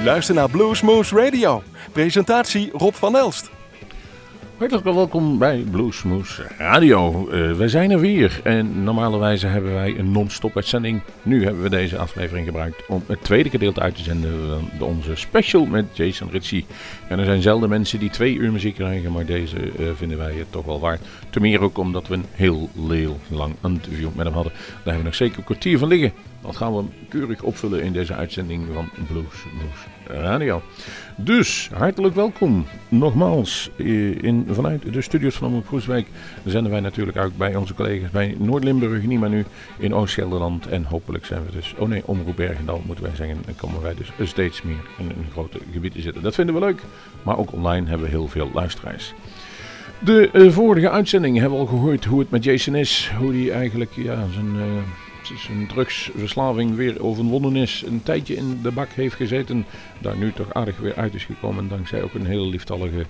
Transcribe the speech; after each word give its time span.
U 0.00 0.04
luistert 0.04 0.36
naar 0.36 0.50
Bluesmoose 0.50 1.14
Radio. 1.14 1.62
Presentatie 1.92 2.70
Rob 2.72 2.94
van 2.94 3.16
Elst. 3.16 3.50
Hartelijk 4.56 4.86
welkom 4.86 5.38
bij 5.38 5.64
Bluesmoose 5.70 6.46
Radio. 6.58 7.28
Uh, 7.32 7.52
wij 7.52 7.68
zijn 7.68 7.90
er 7.90 8.00
weer 8.00 8.40
en 8.44 8.82
normalerwijze 8.82 9.46
hebben 9.46 9.74
wij 9.74 9.98
een 9.98 10.12
non-stop 10.12 10.56
uitzending. 10.56 11.02
Nu 11.22 11.44
hebben 11.44 11.62
we 11.62 11.68
deze 11.68 11.98
aflevering 11.98 12.46
gebruikt 12.46 12.86
om 12.88 13.02
het 13.06 13.24
tweede 13.24 13.50
gedeelte 13.50 13.80
uit 13.80 13.96
te 13.96 14.02
zenden 14.02 14.48
van 14.78 14.86
onze 14.86 15.14
special 15.14 15.64
met 15.64 15.84
Jason 15.92 16.30
Ritchie. 16.30 16.66
En 17.08 17.18
er 17.18 17.24
zijn 17.24 17.42
zelden 17.42 17.68
mensen 17.68 17.98
die 17.98 18.10
twee 18.10 18.34
uur 18.34 18.52
muziek 18.52 18.74
krijgen, 18.74 19.12
maar 19.12 19.24
deze 19.24 19.56
uh, 19.56 19.90
vinden 19.94 20.18
wij 20.18 20.34
het 20.34 20.52
toch 20.52 20.64
wel 20.64 20.80
waard. 20.80 21.00
Ten 21.30 21.42
meer 21.42 21.60
ook 21.60 21.78
omdat 21.78 22.08
we 22.08 22.14
een 22.14 22.26
heel, 22.30 22.70
heel 22.88 23.18
lang 23.28 23.54
interview 23.62 24.08
met 24.14 24.24
hem 24.24 24.34
hadden. 24.34 24.52
Daar 24.52 24.70
hebben 24.74 24.98
we 25.02 25.08
nog 25.08 25.14
zeker 25.14 25.38
een 25.38 25.44
kwartier 25.44 25.78
van 25.78 25.88
liggen. 25.88 26.12
Dat 26.42 26.56
gaan 26.56 26.76
we 26.76 26.84
keurig 27.08 27.42
opvullen 27.42 27.82
in 27.82 27.92
deze 27.92 28.14
uitzending 28.14 28.66
van 28.72 28.88
Blues 29.06 29.44
Moose 29.52 30.20
Radio. 30.22 30.62
Dus, 31.16 31.70
hartelijk 31.72 32.14
welkom 32.14 32.66
nogmaals 32.88 33.70
eh, 33.76 34.22
in, 34.22 34.46
vanuit 34.50 34.92
de 34.92 35.02
studios 35.02 35.34
van 35.34 35.48
Omroep 35.48 35.66
Groeswijk. 35.66 36.06
Zenden 36.44 36.72
wij 36.72 36.80
natuurlijk 36.80 37.18
ook 37.18 37.36
bij 37.36 37.56
onze 37.56 37.74
collega's 37.74 38.10
bij 38.10 38.36
Noord-Limburg, 38.38 39.02
niet 39.02 39.20
maar 39.20 39.28
nu 39.28 39.44
in 39.78 39.94
Oost-Gelderland. 39.94 40.66
En 40.66 40.84
hopelijk 40.84 41.26
zijn 41.26 41.44
we 41.44 41.52
dus, 41.52 41.74
oh 41.78 41.88
nee, 41.88 42.02
Omroep 42.04 42.36
Bergendal 42.36 42.82
moeten 42.86 43.04
wij 43.04 43.16
zeggen. 43.16 43.38
En 43.46 43.56
komen 43.56 43.82
wij 43.82 43.94
dus 43.94 44.28
steeds 44.28 44.62
meer 44.62 44.84
in 44.98 45.06
een 45.08 45.30
grote 45.32 45.58
gebied 45.72 45.92
te 45.92 46.00
zitten. 46.00 46.22
Dat 46.22 46.34
vinden 46.34 46.54
we 46.54 46.60
leuk, 46.60 46.82
maar 47.22 47.38
ook 47.38 47.52
online 47.52 47.88
hebben 47.88 48.06
we 48.06 48.12
heel 48.12 48.28
veel 48.28 48.50
luisteraars. 48.54 49.14
De 50.04 50.30
uh, 50.32 50.50
vorige 50.50 50.90
uitzending 50.90 51.38
hebben 51.38 51.58
we 51.58 51.64
al 51.64 51.70
gehoord 51.70 52.04
hoe 52.04 52.18
het 52.20 52.30
met 52.30 52.44
Jason 52.44 52.74
is. 52.74 53.10
Hoe 53.18 53.34
hij 53.34 53.50
eigenlijk 53.50 53.92
ja, 53.94 54.26
zijn... 54.32 54.54
Uh, 54.56 54.62
zijn 55.38 55.66
drugsverslaving 55.66 56.74
weer 56.74 57.02
overwonnen 57.02 57.56
is. 57.56 57.82
Een 57.86 58.02
tijdje 58.02 58.36
in 58.36 58.58
de 58.62 58.70
bak 58.70 58.88
heeft 58.88 59.14
gezeten. 59.14 59.66
Daar 59.98 60.16
nu 60.16 60.32
toch 60.32 60.54
aardig 60.54 60.78
weer 60.78 60.94
uit 60.94 61.14
is 61.14 61.24
gekomen. 61.24 61.68
Dankzij 61.68 62.02
ook 62.02 62.14
een 62.14 62.26
hele 62.26 62.46
lieftallige 62.46 63.04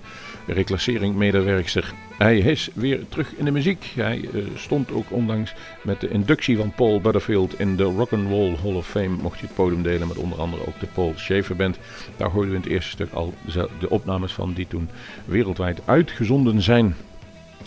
reclassering 0.45 1.15
medewerkster. 1.15 1.93
Hij 2.17 2.37
is 2.37 2.69
weer 2.73 3.07
terug 3.09 3.35
in 3.35 3.45
de 3.45 3.51
muziek. 3.51 3.91
Hij 3.95 4.29
uh, 4.33 4.43
stond 4.55 4.91
ook 4.91 5.11
onlangs 5.11 5.53
met 5.83 6.01
de 6.01 6.09
inductie 6.09 6.57
van 6.57 6.73
Paul 6.75 7.01
Butterfield 7.01 7.59
in 7.59 7.75
de 7.75 7.83
Rock'n'Roll 7.83 8.55
Hall 8.63 8.75
of 8.75 8.87
Fame. 8.87 9.21
Mocht 9.21 9.39
je 9.39 9.45
het 9.45 9.55
podium 9.55 9.83
delen 9.83 10.07
met 10.07 10.17
onder 10.17 10.39
andere 10.39 10.67
ook 10.67 10.79
de 10.79 10.87
Paul 10.93 11.13
Schaefer 11.15 11.55
Band. 11.55 11.77
Daar 12.17 12.29
hoorden 12.29 12.51
we 12.51 12.55
in 12.55 12.63
het 12.63 12.71
eerste 12.71 12.91
stuk 12.91 13.11
al 13.13 13.33
de 13.79 13.89
opnames 13.89 14.33
van 14.33 14.53
die 14.53 14.67
toen 14.67 14.89
wereldwijd 15.25 15.81
uitgezonden 15.85 16.61
zijn. 16.61 16.95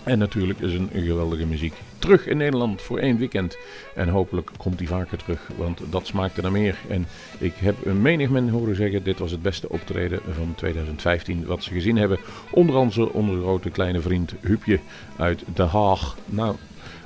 En 0.04 0.18
natuurlijk 0.18 0.60
is 0.60 0.74
een 0.74 0.90
geweldige 0.92 1.46
muziek. 1.46 1.74
Terug 1.98 2.26
in 2.26 2.36
Nederland 2.36 2.82
voor 2.82 2.98
één 2.98 3.18
weekend. 3.18 3.56
En 3.94 4.08
hopelijk 4.08 4.50
komt 4.56 4.78
hij 4.78 4.88
vaker 4.88 5.18
terug, 5.18 5.40
want 5.56 5.80
dat 5.90 6.06
smaakte 6.06 6.42
naar 6.42 6.52
meer. 6.52 6.76
En 6.88 7.06
ik 7.38 7.54
heb 7.54 7.76
een 7.84 8.02
menig 8.02 8.28
men 8.28 8.48
horen 8.48 8.76
zeggen, 8.76 9.04
dit 9.04 9.18
was 9.18 9.30
het 9.30 9.42
beste 9.42 9.68
optreden 9.68 10.20
van 10.36 10.54
2015 10.56 11.46
wat 11.46 11.62
ze 11.62 11.72
gezien 11.72 11.96
hebben. 11.96 12.18
Onder 12.50 12.76
andere 12.76 13.12
onze 13.12 13.40
grote 13.40 13.70
kleine 13.70 14.00
vriend 14.00 14.34
Huubje 14.40 14.78
uit 15.16 15.42
Den 15.54 15.68
Haag. 15.68 16.16
Nou, 16.24 16.56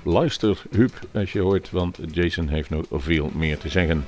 luister 0.03 0.63
Huub 0.71 0.93
als 1.15 1.33
je 1.33 1.41
hoort, 1.41 1.71
want 1.71 1.99
Jason 2.13 2.49
heeft 2.49 2.71
nog 2.71 2.85
veel 2.91 3.31
meer 3.35 3.59
te 3.59 3.69
zeggen. 3.69 4.05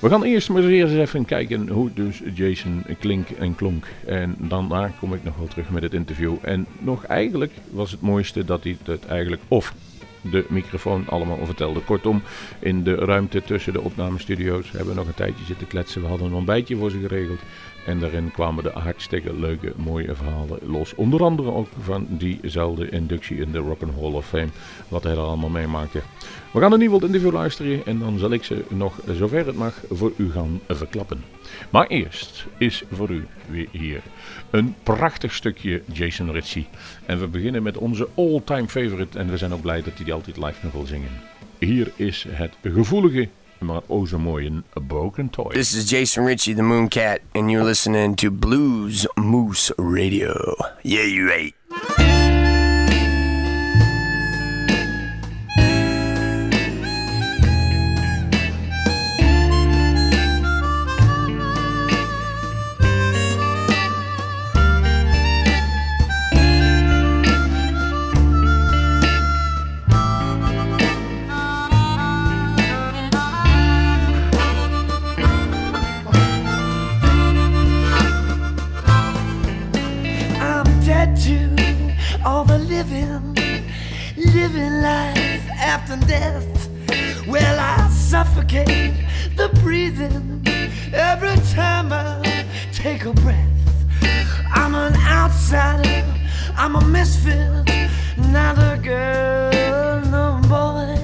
We 0.00 0.08
gaan 0.08 0.22
eerst 0.22 0.48
maar 0.48 0.64
eens 0.64 0.92
even 0.92 1.24
kijken 1.24 1.68
hoe 1.68 1.90
dus 1.94 2.22
Jason 2.34 2.84
klink 2.98 3.30
en 3.30 3.54
klonk. 3.54 3.86
En 4.06 4.36
daarna 4.38 4.90
kom 5.00 5.14
ik 5.14 5.24
nog 5.24 5.36
wel 5.36 5.46
terug 5.46 5.70
met 5.70 5.82
het 5.82 5.94
interview. 5.94 6.34
En 6.42 6.66
nog 6.78 7.04
eigenlijk 7.04 7.52
was 7.70 7.90
het 7.90 8.00
mooiste 8.00 8.44
dat 8.44 8.62
hij 8.64 8.76
het 8.84 9.06
eigenlijk 9.06 9.42
of 9.48 9.74
de 10.30 10.44
microfoon 10.48 11.08
allemaal 11.08 11.38
vertelde. 11.44 11.80
Kortom, 11.80 12.22
in 12.58 12.82
de 12.82 12.94
ruimte 12.94 13.42
tussen 13.42 13.72
de 13.72 13.80
opnamestudio's 13.80 14.70
hebben 14.70 14.88
we 14.88 14.94
nog 14.94 15.06
een 15.06 15.14
tijdje 15.14 15.44
zitten 15.44 15.66
kletsen. 15.66 16.02
We 16.02 16.08
hadden 16.08 16.26
een 16.26 16.34
ontbijtje 16.34 16.76
voor 16.76 16.90
ze 16.90 16.98
geregeld. 16.98 17.40
En 17.86 17.98
daarin 17.98 18.30
kwamen 18.30 18.64
de 18.64 18.70
hartstikke 18.74 19.34
leuke, 19.38 19.72
mooie 19.76 20.14
verhalen 20.14 20.58
los. 20.66 20.94
Onder 20.94 21.22
andere 21.22 21.52
ook 21.52 21.68
van 21.80 22.06
diezelfde 22.08 22.88
inductie 22.88 23.36
in 23.36 23.52
de 23.52 23.58
Rock 23.58 23.82
and 23.82 23.96
of 23.96 24.26
Fame. 24.26 24.48
Wat 24.88 25.02
hij 25.02 25.12
er 25.12 25.18
allemaal 25.18 25.48
meemaakte. 25.48 26.00
We 26.56 26.62
gaan 26.62 26.72
een 26.72 26.78
nieuw 26.78 27.00
interview 27.00 27.32
luisteren 27.32 27.86
en 27.86 27.98
dan 27.98 28.18
zal 28.18 28.30
ik 28.30 28.44
ze 28.44 28.64
nog 28.68 29.00
zover 29.12 29.46
het 29.46 29.56
mag 29.56 29.80
voor 29.90 30.12
u 30.16 30.32
gaan 30.32 30.60
verklappen. 30.68 31.24
Maar 31.70 31.86
eerst 31.86 32.46
is 32.58 32.82
voor 32.90 33.10
u 33.10 33.26
weer 33.48 33.68
hier 33.70 34.02
een 34.50 34.74
prachtig 34.82 35.34
stukje 35.34 35.82
Jason 35.92 36.32
Ritchie. 36.32 36.66
En 37.06 37.20
we 37.20 37.26
beginnen 37.26 37.62
met 37.62 37.76
onze 37.76 38.08
all-time 38.14 38.68
favorite 38.68 39.18
en 39.18 39.30
we 39.30 39.36
zijn 39.36 39.52
ook 39.52 39.60
blij 39.60 39.82
dat 39.82 39.94
hij 39.94 40.04
die 40.04 40.14
altijd 40.14 40.36
live 40.36 40.58
nog 40.62 40.72
wil 40.72 40.86
zingen. 40.86 41.10
Hier 41.58 41.92
is 41.96 42.26
het 42.28 42.52
gevoelige 42.62 43.28
maar 43.58 43.80
oh 43.86 44.06
zo 44.06 44.18
mooi 44.18 44.46
een 44.46 44.64
Broken 44.86 45.30
Toy. 45.30 45.52
This 45.52 45.74
is 45.74 45.90
Jason 45.90 46.26
Ritchie, 46.26 46.54
the 46.54 46.62
Mooncat, 46.62 47.18
and 47.32 47.50
you're 47.50 47.66
listening 47.66 48.16
to 48.16 48.30
Blues 48.30 49.08
Moose 49.14 49.72
Radio. 49.76 50.54
Yeah, 50.82 51.06
you 51.06 51.32
ain't. 51.32 52.15
after 85.76 86.06
death. 86.06 86.70
Well, 87.28 87.56
I 87.60 87.90
suffocate 87.90 88.94
the 89.36 89.48
breathing 89.62 90.42
every 90.94 91.36
time 91.52 91.92
I 91.92 92.46
take 92.72 93.04
a 93.04 93.12
breath. 93.12 93.60
I'm 94.54 94.74
an 94.74 94.94
outsider, 94.96 96.04
I'm 96.56 96.76
a 96.76 96.84
misfit, 96.86 97.66
not 98.16 98.56
a 98.72 98.78
girl, 98.82 100.00
no 100.16 100.26
boy. 100.54 100.96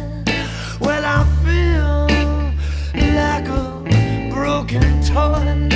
Well, 0.81 1.05
I 1.19 1.21
feel 1.45 1.99
like 3.21 3.49
a 3.49 4.31
broken 4.33 5.03
toy. 5.05 5.72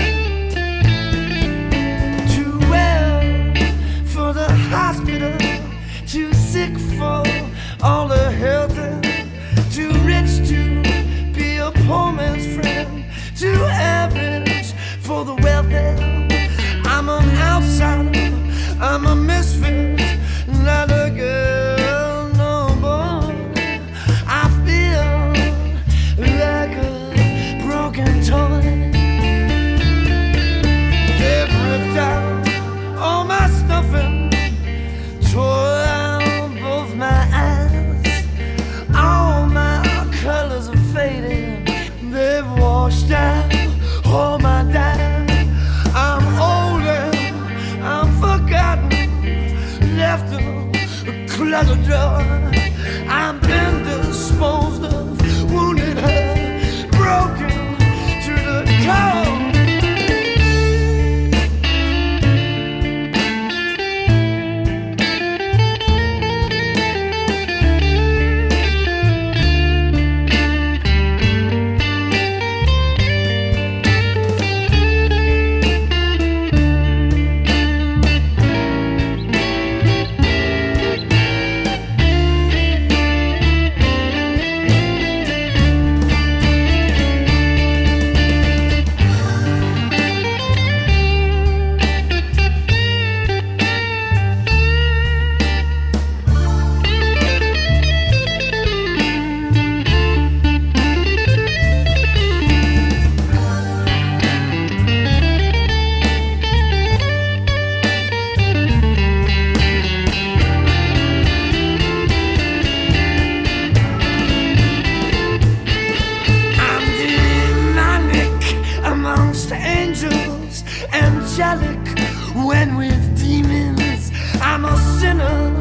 angelic 121.38 121.98
when 122.34 122.76
with 122.76 123.18
demons. 123.18 124.10
I'm 124.40 124.64
a 124.64 124.76
sinner 124.98 125.60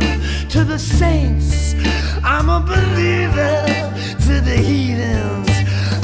to 0.50 0.64
the 0.64 0.80
saints. 0.80 1.76
I'm 2.24 2.50
a 2.50 2.62
believer 2.62 3.66
to 4.26 4.42
the 4.42 4.56
heathens. 4.56 5.50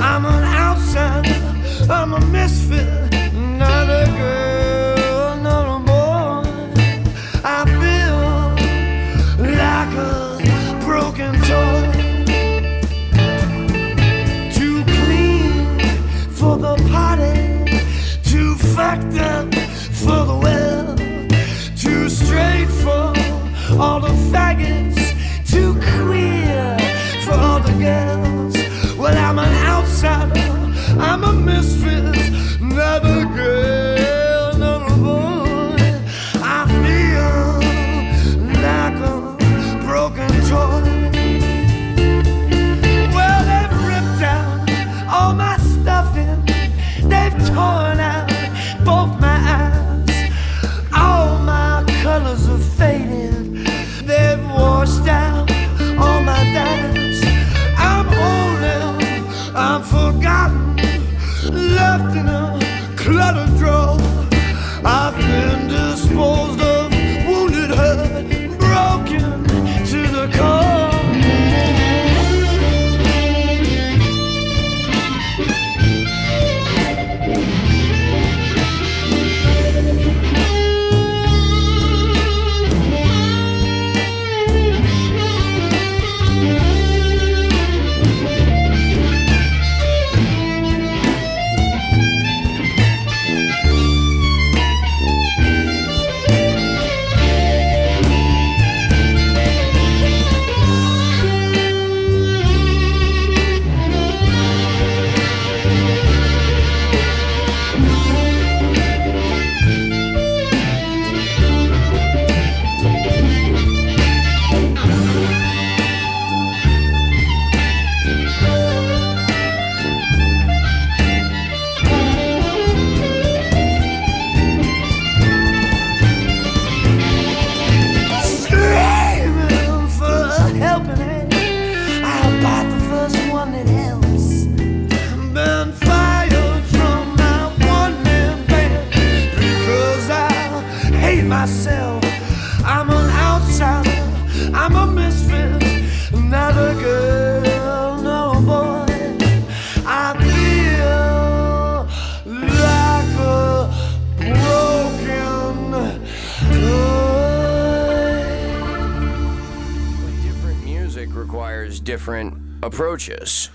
I'm 0.02 0.26
an 0.26 0.44
outsider. 0.44 1.40
I'm 1.90 2.14
a 2.14 2.20
misfit. 2.20 3.21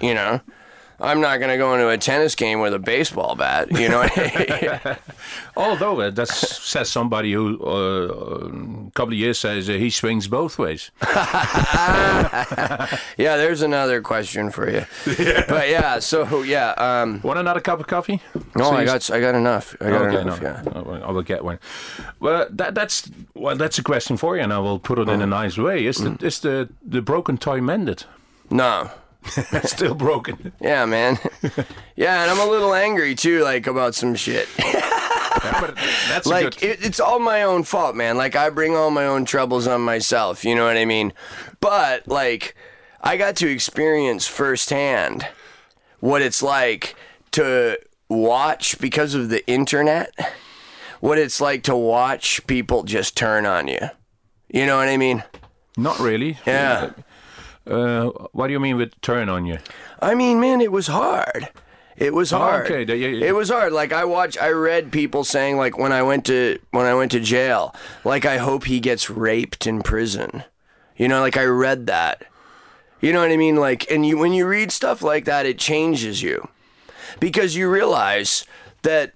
You 0.00 0.14
know? 0.14 0.40
I'm 0.98 1.20
not 1.20 1.40
going 1.40 1.50
to 1.50 1.58
go 1.58 1.74
into 1.74 1.90
a 1.90 1.98
tennis 1.98 2.34
game 2.34 2.60
with 2.60 2.72
a 2.72 2.78
baseball 2.78 3.34
bat, 3.36 3.70
you 3.70 3.86
know? 3.90 4.08
Although 5.56 6.00
uh, 6.00 6.10
that 6.10 6.28
says 6.28 6.88
somebody 6.88 7.34
who 7.34 7.60
uh, 7.62 8.86
a 8.86 8.90
couple 8.92 9.12
of 9.12 9.18
years 9.18 9.38
says 9.38 9.68
uh, 9.68 9.74
he 9.74 9.90
swings 9.90 10.26
both 10.26 10.58
ways. 10.58 10.90
yeah, 13.18 13.36
there's 13.36 13.62
another 13.62 14.00
question 14.00 14.50
for 14.50 14.70
you. 14.70 14.84
But 15.48 15.68
yeah, 15.68 15.98
so 15.98 16.42
yeah, 16.42 16.70
um 16.78 17.20
Want 17.22 17.38
another 17.38 17.60
cup 17.60 17.80
of 17.80 17.86
coffee? 17.86 18.20
no, 18.54 18.70
I 18.70 18.84
got 18.84 19.10
I 19.10 19.20
got 19.20 19.34
enough. 19.34 19.76
I 19.80 19.90
got 19.90 20.02
Okay, 20.06 20.20
enough, 20.20 20.40
no, 20.40 20.48
yeah. 20.48 21.06
I 21.06 21.10
will- 21.10 21.22
get 21.26 21.42
one. 21.44 21.58
Well, 22.20 22.46
that, 22.50 22.74
that's 22.74 23.10
well, 23.34 23.56
that's 23.56 23.78
a 23.78 23.82
question 23.82 24.16
for 24.16 24.36
you, 24.36 24.42
and 24.42 24.52
I 24.52 24.58
will 24.60 24.78
put 24.78 24.98
it 24.98 25.08
in 25.08 25.20
Oh. 25.20 25.24
a 25.24 25.26
nice 25.26 25.58
way. 25.58 25.84
Is 25.86 25.98
Mm. 25.98 26.18
the 26.18 26.26
is 26.26 26.38
the 26.40 26.68
the 26.90 27.02
broken 27.02 27.36
toy 27.36 27.60
mended? 27.60 28.04
No. 28.50 28.90
Still 29.64 29.94
broken. 29.94 30.52
Yeah, 30.60 30.84
man. 30.86 31.18
yeah, 31.96 32.22
and 32.22 32.30
I'm 32.30 32.38
a 32.38 32.50
little 32.50 32.74
angry 32.74 33.14
too 33.14 33.42
like 33.42 33.66
about 33.66 33.94
some 33.94 34.14
shit. 34.14 34.48
but 35.60 35.76
that's 36.08 36.26
a 36.26 36.30
like 36.30 36.58
good. 36.58 36.70
it, 36.70 36.84
it's 36.84 37.00
all 37.00 37.18
my 37.18 37.42
own 37.42 37.62
fault, 37.64 37.94
man. 37.94 38.16
Like 38.16 38.36
I 38.36 38.50
bring 38.50 38.76
all 38.76 38.90
my 38.90 39.06
own 39.06 39.24
troubles 39.24 39.66
on 39.66 39.80
myself. 39.82 40.44
You 40.44 40.54
know 40.54 40.64
what 40.64 40.76
I 40.76 40.84
mean? 40.84 41.12
But 41.60 42.06
like, 42.08 42.54
I 43.00 43.16
got 43.16 43.36
to 43.36 43.48
experience 43.50 44.26
firsthand 44.26 45.26
what 46.00 46.22
it's 46.22 46.42
like 46.42 46.94
to 47.32 47.78
watch 48.08 48.78
because 48.78 49.14
of 49.14 49.28
the 49.28 49.46
internet. 49.46 50.12
What 51.00 51.18
it's 51.18 51.40
like 51.40 51.62
to 51.64 51.76
watch 51.76 52.46
people 52.46 52.82
just 52.82 53.16
turn 53.16 53.44
on 53.44 53.68
you. 53.68 53.90
You 54.48 54.64
know 54.66 54.76
what 54.78 54.88
I 54.88 54.96
mean? 54.96 55.22
Not 55.76 55.98
really. 55.98 56.38
Yeah. 56.46 56.92
Uh, 57.66 58.10
what 58.32 58.46
do 58.46 58.52
you 58.52 58.60
mean 58.60 58.76
with 58.76 58.98
turn 59.00 59.28
on 59.28 59.44
you? 59.46 59.58
I 60.00 60.14
mean, 60.14 60.40
man, 60.40 60.60
it 60.60 60.70
was 60.70 60.86
hard. 60.86 61.48
It 61.96 62.12
was 62.12 62.30
hard. 62.30 62.70
Oh, 62.70 62.74
okay, 62.74 62.94
yeah, 62.94 63.08
yeah. 63.08 63.26
It 63.28 63.34
was 63.34 63.48
hard. 63.48 63.72
Like 63.72 63.92
I 63.92 64.04
watched, 64.04 64.40
I 64.40 64.50
read 64.50 64.92
people 64.92 65.24
saying 65.24 65.56
like 65.56 65.78
when 65.78 65.92
I 65.92 66.02
went 66.02 66.26
to 66.26 66.58
when 66.70 66.84
I 66.84 66.94
went 66.94 67.10
to 67.12 67.20
jail, 67.20 67.74
like 68.04 68.26
I 68.26 68.36
hope 68.36 68.64
he 68.64 68.80
gets 68.80 69.08
raped 69.08 69.66
in 69.66 69.82
prison. 69.82 70.44
You 70.96 71.08
know, 71.08 71.20
like 71.20 71.36
I 71.36 71.44
read 71.44 71.86
that. 71.86 72.26
You 73.00 73.12
know 73.12 73.20
what 73.20 73.30
I 73.30 73.36
mean? 73.36 73.56
Like, 73.56 73.90
and 73.90 74.06
you 74.06 74.18
when 74.18 74.32
you 74.32 74.46
read 74.46 74.70
stuff 74.72 75.02
like 75.02 75.24
that, 75.24 75.46
it 75.46 75.58
changes 75.58 76.22
you 76.22 76.48
because 77.18 77.56
you 77.56 77.70
realize 77.70 78.44
that, 78.82 79.14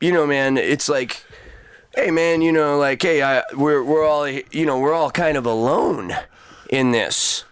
you 0.00 0.12
know, 0.12 0.26
man, 0.26 0.56
it's 0.56 0.88
like, 0.88 1.24
hey, 1.94 2.10
man, 2.10 2.42
you 2.42 2.52
know, 2.52 2.78
like, 2.78 3.00
hey, 3.00 3.22
I, 3.22 3.42
we're 3.56 3.82
we're 3.82 4.04
all, 4.04 4.28
you 4.28 4.66
know, 4.66 4.78
we're 4.78 4.94
all 4.94 5.10
kind 5.10 5.36
of 5.36 5.46
alone 5.46 6.14
in 6.68 6.90
this 6.90 7.44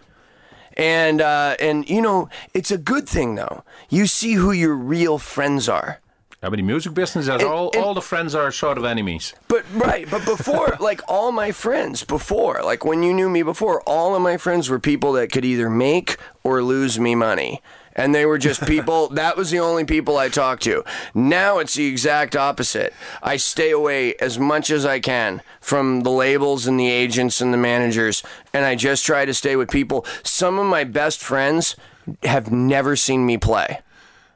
and 0.77 1.19
uh, 1.21 1.55
and 1.59 1.89
you 1.89 2.01
know 2.01 2.29
it's 2.53 2.71
a 2.71 2.77
good 2.77 3.09
thing 3.09 3.35
though. 3.35 3.63
You 3.89 4.05
see 4.07 4.33
who 4.33 4.51
your 4.51 4.75
real 4.75 5.17
friends 5.17 5.67
are. 5.67 5.99
But 6.39 6.51
the 6.55 6.61
music 6.61 6.93
business, 6.93 7.27
And- 7.27 7.41
all 7.43 7.71
and- 7.73 7.83
all 7.83 7.93
the 7.93 8.01
friends 8.01 8.33
are 8.35 8.51
sort 8.51 8.77
of 8.77 8.85
enemies. 8.85 9.33
But 9.49 9.65
right, 9.73 10.07
but 10.09 10.23
before, 10.23 10.77
like 10.79 11.01
all 11.09 11.31
my 11.33 11.51
friends 11.51 12.03
before, 12.05 12.61
like 12.63 12.85
when 12.85 13.03
you 13.03 13.11
knew 13.13 13.27
me 13.27 13.41
before, 13.43 13.81
all 13.81 14.15
of 14.15 14.21
my 14.21 14.37
friends 14.37 14.69
were 14.69 14.79
people 14.79 15.11
that 15.13 15.31
could 15.31 15.43
either 15.43 15.69
make 15.69 16.15
or 16.43 16.61
lose 16.63 16.99
me 16.99 17.15
money. 17.15 17.61
And 17.97 18.13
they 18.15 18.25
were 18.25 18.37
just 18.37 18.61
people, 18.67 19.09
that 19.09 19.35
was 19.35 19.49
the 19.51 19.59
only 19.59 19.83
people 19.83 20.17
I 20.17 20.29
talked 20.29 20.63
to. 20.63 20.83
Now 21.13 21.57
it's 21.57 21.73
the 21.73 21.87
exact 21.87 22.35
opposite. 22.35 22.93
I 23.21 23.37
stay 23.37 23.71
away 23.71 24.13
as 24.21 24.37
much 24.39 24.69
as 24.69 24.85
I 24.85 24.99
can 24.99 25.41
from 25.59 26.01
the 26.01 26.11
labels 26.11 26.67
and 26.67 26.79
the 26.79 26.89
agents 26.89 27.41
and 27.41 27.51
the 27.51 27.57
managers. 27.57 28.23
And 28.53 28.63
I 28.65 28.75
just 28.75 29.05
try 29.05 29.25
to 29.25 29.33
stay 29.33 29.55
with 29.55 29.69
people. 29.69 30.05
Some 30.23 30.59
of 30.59 30.65
my 30.67 30.83
best 30.83 31.19
friends 31.19 31.75
have 32.23 32.51
never 32.51 32.95
seen 32.95 33.25
me 33.25 33.37
play. 33.37 33.79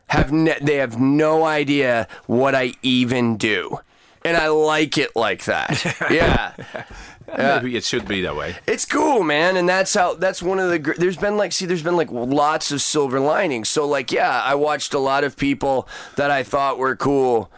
have 0.07 0.31
ne- 0.31 0.59
they 0.61 0.75
have 0.75 0.99
no 0.99 1.45
idea 1.45 2.07
what 2.25 2.53
I 2.55 2.73
even 2.81 3.37
do. 3.37 3.79
And 4.25 4.35
I 4.37 4.49
like 4.49 4.97
it 4.97 5.15
like 5.15 5.45
that. 5.45 5.71
Yeah. 6.11 6.53
Maybe 7.37 7.75
it 7.75 7.83
should 7.83 8.07
be 8.07 8.21
that 8.21 8.35
way. 8.35 8.55
It's 8.67 8.85
cool, 8.85 9.23
man, 9.23 9.55
and 9.57 9.67
that's 9.67 9.93
how. 9.93 10.15
That's 10.15 10.41
one 10.41 10.59
of 10.59 10.69
the. 10.69 10.79
gr- 10.79 10.93
There's 10.97 11.17
been 11.17 11.37
like, 11.37 11.51
see, 11.53 11.65
there's 11.65 11.83
been 11.83 11.95
like 11.97 12.11
lots 12.11 12.71
of 12.71 12.81
silver 12.81 13.19
linings. 13.19 13.69
So 13.69 13.87
like, 13.87 14.11
yeah, 14.11 14.41
I 14.43 14.55
watched 14.55 14.93
a 14.93 14.99
lot 14.99 15.23
of 15.23 15.37
people 15.37 15.87
that 16.17 16.29
I 16.31 16.43
thought 16.43 16.77
were 16.77 16.95
cool, 16.95 17.51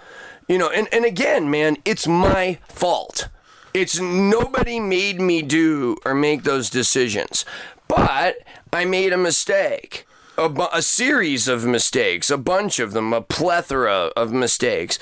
you 0.48 0.58
know. 0.58 0.70
And 0.70 0.88
and 0.94 1.06
again, 1.06 1.50
man, 1.50 1.78
it's 1.86 2.08
my 2.08 2.60
fault. 2.68 3.30
It's 3.74 4.00
nobody 4.00 4.80
made 4.80 5.20
me 5.20 5.42
do 5.42 5.98
or 6.06 6.14
make 6.14 6.44
those 6.44 6.70
decisions, 6.70 7.44
but 7.88 8.36
I 8.72 8.86
made 8.86 9.12
a 9.14 9.18
mistake. 9.18 10.06
A, 10.36 10.50
bu- 10.50 10.66
a 10.74 10.82
series 10.82 11.48
of 11.48 11.64
mistakes, 11.64 12.32
a 12.32 12.38
bunch 12.40 12.80
of 12.80 12.94
them, 12.94 13.14
a 13.14 13.22
plethora 13.22 14.12
of 14.18 14.32
mistakes. 14.32 14.98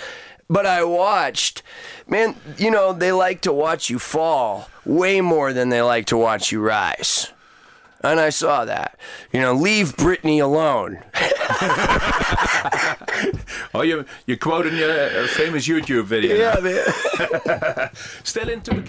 But 0.50 0.66
I 0.66 0.84
watched, 0.84 1.64
man, 2.12 2.36
you 2.58 2.70
know, 2.70 2.94
they 2.94 3.12
like 3.12 3.42
to 3.42 3.52
watch 3.52 3.90
you 3.90 3.98
fall 3.98 4.70
way 4.86 5.22
more 5.22 5.54
than 5.54 5.70
they 5.70 5.82
like 5.82 6.06
to 6.08 6.18
watch 6.18 6.52
you 6.52 6.62
rise. 6.62 7.32
And 8.04 8.20
I 8.20 8.30
saw 8.30 8.66
that. 8.66 8.98
You 9.32 9.42
know, 9.42 9.54
leave 9.54 9.96
Britney 9.96 10.42
alone. 10.42 11.00
Oh, 13.74 13.84
you, 13.84 14.06
you're 14.26 14.38
quoting 14.38 14.76
your 14.76 14.92
uh, 14.92 15.28
famous 15.28 15.66
YouTube 15.66 16.04
video. 16.04 16.36
Yeah, 16.36 16.60
man. 16.60 17.90
Still 18.24 18.50
into 18.50 18.74
the 18.74 18.82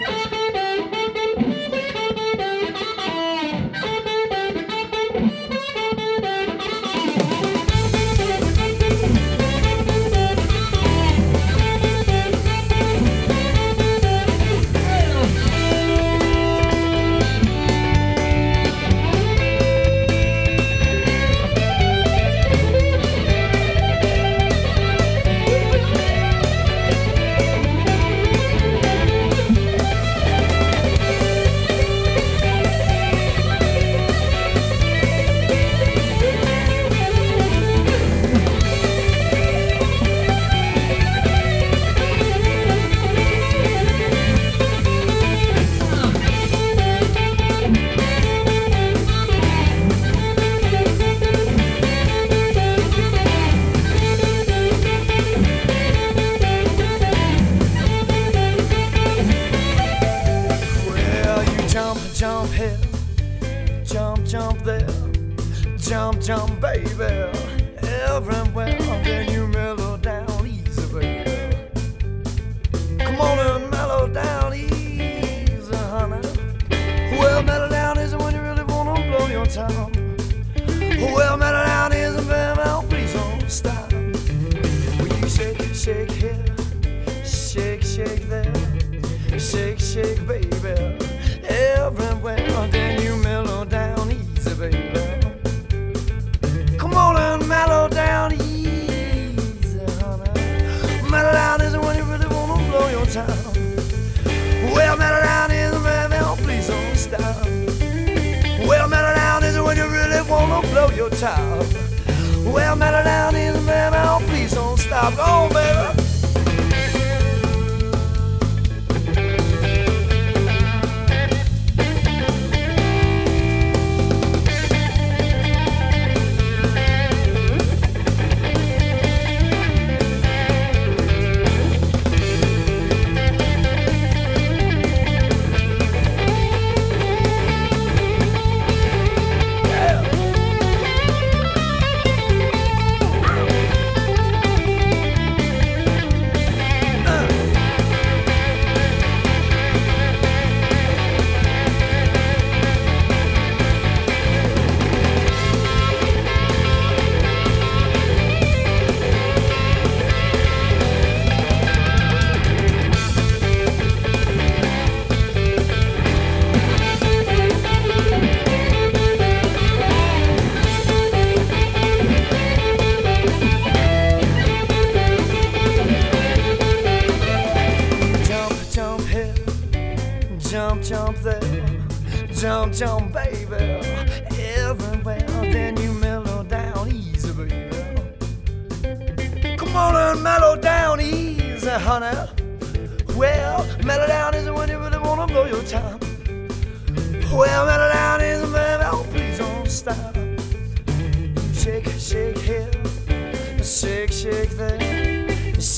Well, 112.52 112.76
mellow 112.76 113.02
down 113.02 113.34
is, 113.34 113.56
baby, 113.64 113.96
oh, 113.96 114.22
please 114.28 114.52
don't 114.52 114.78
stop. 114.78 115.16
Go 115.16 115.48
baby. 115.54 116.01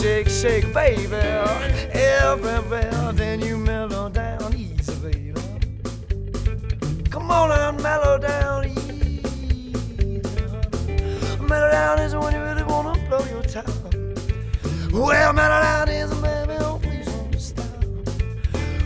Shake, 0.04 0.28
shake, 0.28 0.74
baby, 0.74 1.16
everywhere. 1.94 3.12
Then 3.14 3.40
you 3.40 3.56
mellow 3.56 4.10
down 4.10 4.54
easy, 4.54 4.94
baby. 4.96 5.32
Come 7.08 7.30
on 7.30 7.50
and 7.50 7.82
mellow 7.82 8.18
down 8.18 8.66
easy. 8.66 9.22
Mellow 11.40 11.70
down 11.70 12.00
is 12.00 12.14
when 12.14 12.34
you 12.34 12.42
really 12.42 12.64
wanna 12.64 12.92
blow 13.08 13.24
your 13.30 13.42
top. 13.44 13.66
Well, 14.92 15.32
mellow 15.32 15.62
down 15.62 15.88
is, 15.88 16.12
baby, 16.20 16.56
oh, 16.60 16.78
please 16.82 17.06
don't 17.06 17.40
stop. 17.40 17.64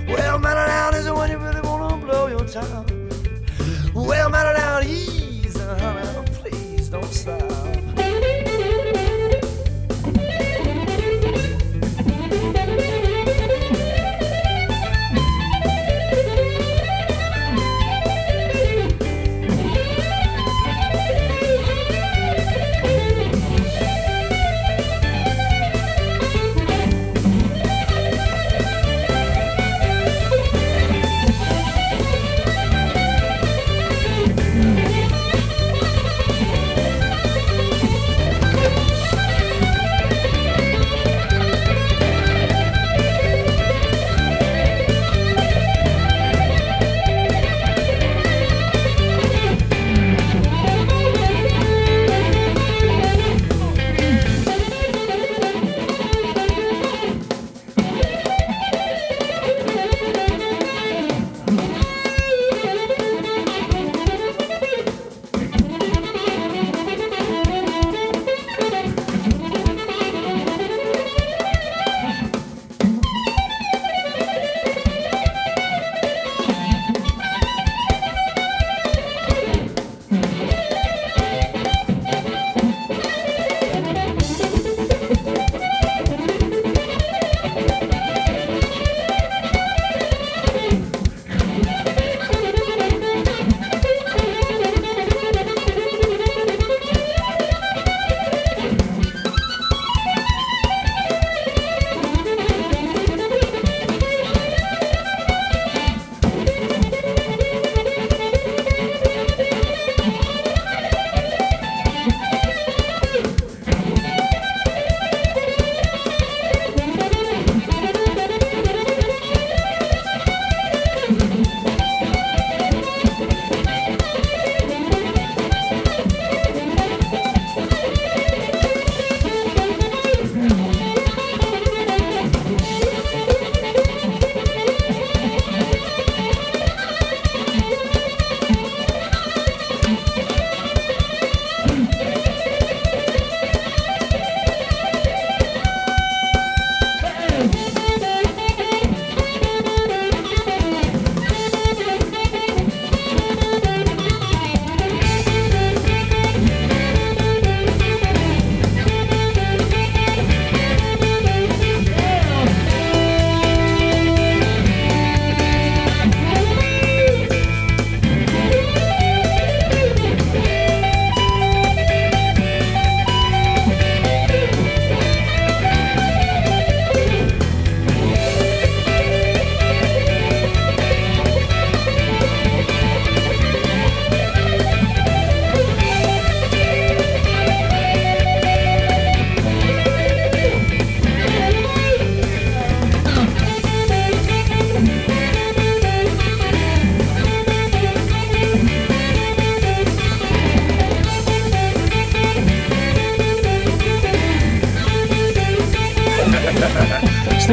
Well, 0.07 0.39
mellow 0.39 0.67
down 0.67 0.95
is 0.95 1.11
when 1.11 1.31
you 1.33 1.39
really 1.39 1.63
wanna 1.63 1.97
blow 1.97 2.29
your 2.29 2.45
top. 2.47 2.89
Well, 3.93 4.31
mellow 4.31 4.53
down 4.53 4.85
easy, 4.85 5.59
honey, 5.59 6.31
please 6.35 6.89
don't 6.91 7.13
stop. 7.13 7.78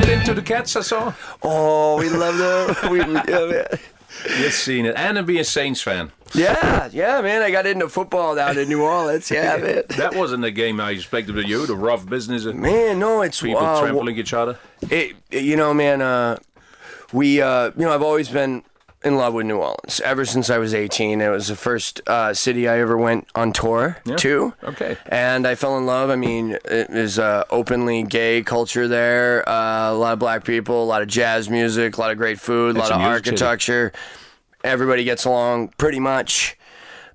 Still 0.01 0.09
into 0.09 0.33
the 0.33 0.41
cats, 0.41 0.75
I 0.75 0.81
saw. 0.81 1.13
Oh, 1.41 1.97
we 1.97 2.09
love 2.09 2.37
them. 2.37 2.91
we, 2.91 2.99
we, 2.99 3.13
yeah, 3.13 3.45
man. 3.45 3.79
Just 4.37 4.63
seen 4.63 4.85
it. 4.85 4.95
And 4.97 5.25
be 5.25 5.39
a 5.39 5.43
Saints 5.43 5.81
fan. 5.81 6.11
yeah, 6.33 6.89
yeah, 6.91 7.21
man. 7.21 7.41
I 7.41 7.51
got 7.51 7.65
into 7.65 7.87
football 7.87 8.35
down 8.35 8.57
in 8.57 8.67
New 8.67 8.81
Orleans. 8.81 9.31
Yeah, 9.31 9.57
man. 9.61 9.83
That 9.97 10.15
wasn't 10.15 10.41
the 10.41 10.51
game 10.51 10.79
I 10.81 10.91
expected 10.91 11.37
of 11.37 11.45
you, 11.45 11.65
the 11.65 11.75
rough 11.75 12.07
business 12.09 12.45
Man, 12.45 12.99
no, 12.99 13.21
it's 13.21 13.41
people 13.41 13.63
uh, 13.63 13.81
trampling 13.81 14.17
each 14.17 14.33
other. 14.33 14.57
it, 14.89 15.15
you 15.31 15.55
know, 15.55 15.73
man, 15.73 16.01
uh, 16.01 16.37
we, 17.13 17.41
uh, 17.41 17.71
you 17.77 17.85
know, 17.85 17.93
I've 17.93 18.01
always 18.01 18.29
been 18.29 18.63
in 19.05 19.15
love 19.17 19.33
with 19.35 19.45
New 19.45 19.57
Orleans 19.57 20.01
ever 20.03 20.25
since 20.25 20.49
I 20.49 20.57
was 20.57 20.73
18. 20.73 21.21
It 21.21 21.29
was 21.29 21.47
the 21.47 21.55
first 21.55 22.01
uh, 22.07 22.33
city 22.33 22.67
I 22.67 22.79
ever 22.79 22.97
went 22.97 23.27
on 23.35 23.53
tour 23.53 23.97
to. 24.17 24.53
Okay. 24.63 24.97
And 25.05 25.47
I 25.47 25.53
fell 25.55 25.77
in 25.77 25.85
love. 25.85 26.09
I 26.09 26.15
mean, 26.15 26.53
it 26.65 26.89
is 26.89 27.19
uh, 27.19 27.43
openly 27.51 28.01
gay 28.03 28.41
culture 28.41 28.87
there. 28.87 29.47
Uh, 29.47 29.91
a 29.91 29.93
lot 29.93 30.13
of 30.13 30.19
black 30.19 30.43
people, 30.43 30.83
a 30.83 30.85
lot 30.85 31.03
of 31.03 31.07
jazz 31.07 31.49
music, 31.49 31.97
a 31.97 32.01
lot 32.01 32.11
of 32.11 32.17
great 32.17 32.39
food, 32.39 32.75
a 32.75 32.79
lot 32.79 32.89
a 32.91 32.95
of 32.95 33.01
music 33.01 33.25
city. 33.25 33.35
architecture. 33.43 33.93
Everybody 34.63 35.03
gets 35.03 35.23
along 35.25 35.69
pretty 35.77 35.99
much. 35.99 36.57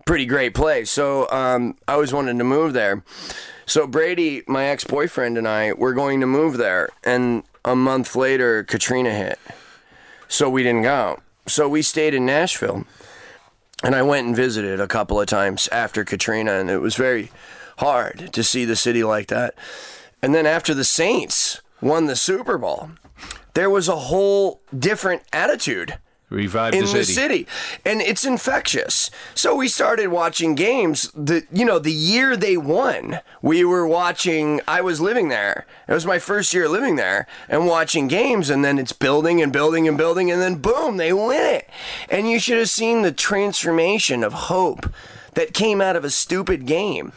Pretty 0.06 0.26
great 0.26 0.54
place. 0.54 0.90
So 0.90 1.28
um, 1.30 1.76
I 1.86 1.94
always 1.94 2.12
wanted 2.12 2.38
to 2.38 2.44
move 2.44 2.72
there. 2.72 3.04
So 3.66 3.86
Brady, 3.86 4.42
my 4.48 4.64
ex-boyfriend, 4.66 5.36
and 5.38 5.46
I 5.46 5.72
were 5.72 5.92
going 5.94 6.20
to 6.20 6.26
move 6.26 6.56
there, 6.56 6.88
and 7.04 7.44
a 7.64 7.76
month 7.76 8.16
later, 8.16 8.64
Katrina 8.64 9.12
hit. 9.12 9.38
So 10.26 10.48
we 10.50 10.62
didn't 10.64 10.82
go. 10.82 11.20
So 11.46 11.68
we 11.68 11.82
stayed 11.82 12.14
in 12.14 12.26
Nashville, 12.26 12.84
and 13.82 13.94
I 13.94 14.02
went 14.02 14.26
and 14.26 14.36
visited 14.36 14.80
a 14.80 14.86
couple 14.86 15.20
of 15.20 15.26
times 15.26 15.68
after 15.72 16.04
Katrina, 16.04 16.52
and 16.52 16.70
it 16.70 16.78
was 16.78 16.94
very 16.94 17.30
hard 17.78 18.32
to 18.32 18.44
see 18.44 18.64
the 18.64 18.76
city 18.76 19.02
like 19.02 19.28
that. 19.28 19.54
And 20.22 20.34
then 20.34 20.46
after 20.46 20.74
the 20.74 20.84
Saints 20.84 21.60
won 21.80 22.06
the 22.06 22.16
Super 22.16 22.58
Bowl, 22.58 22.90
there 23.54 23.70
was 23.70 23.88
a 23.88 23.96
whole 23.96 24.60
different 24.76 25.22
attitude 25.32 25.98
Revive 26.30 26.74
in 26.74 26.84
the 26.84 26.92
the 26.92 27.04
city. 27.04 27.12
city. 27.12 27.46
And 27.84 28.00
it's 28.00 28.24
infectious. 28.24 29.10
So 29.34 29.56
we 29.56 29.66
started 29.66 30.08
watching 30.08 30.54
games 30.54 31.10
the 31.12 31.44
you 31.52 31.64
know 31.64 31.80
the 31.80 31.92
year 31.92 32.36
they 32.36 32.56
won. 32.56 33.18
We 33.42 33.64
were 33.64 33.86
watching 33.86 34.60
i 34.68 34.80
was 34.80 35.00
living 35.00 35.28
there. 35.28 35.66
It 35.88 35.92
was 35.92 36.06
my 36.06 36.20
first 36.20 36.54
year 36.54 36.68
living 36.68 36.94
there 36.94 37.26
and 37.48 37.66
watching 37.66 38.06
games 38.06 38.48
and 38.48 38.64
then 38.64 38.78
it's 38.78 38.92
building 38.92 39.42
and 39.42 39.52
building 39.52 39.88
and 39.88 39.98
building 39.98 40.30
and 40.30 40.40
then 40.40 40.56
boom 40.56 40.98
they 40.98 41.12
win 41.12 41.54
it. 41.54 41.68
And 42.08 42.30
you 42.30 42.38
should 42.38 42.58
have 42.58 42.70
seen 42.70 43.02
the 43.02 43.12
transformation 43.12 44.22
of 44.22 44.32
hope 44.32 44.86
that 45.34 45.52
came 45.52 45.80
out 45.80 45.96
of 45.96 46.04
a 46.04 46.10
stupid 46.10 46.64
game. 46.64 47.12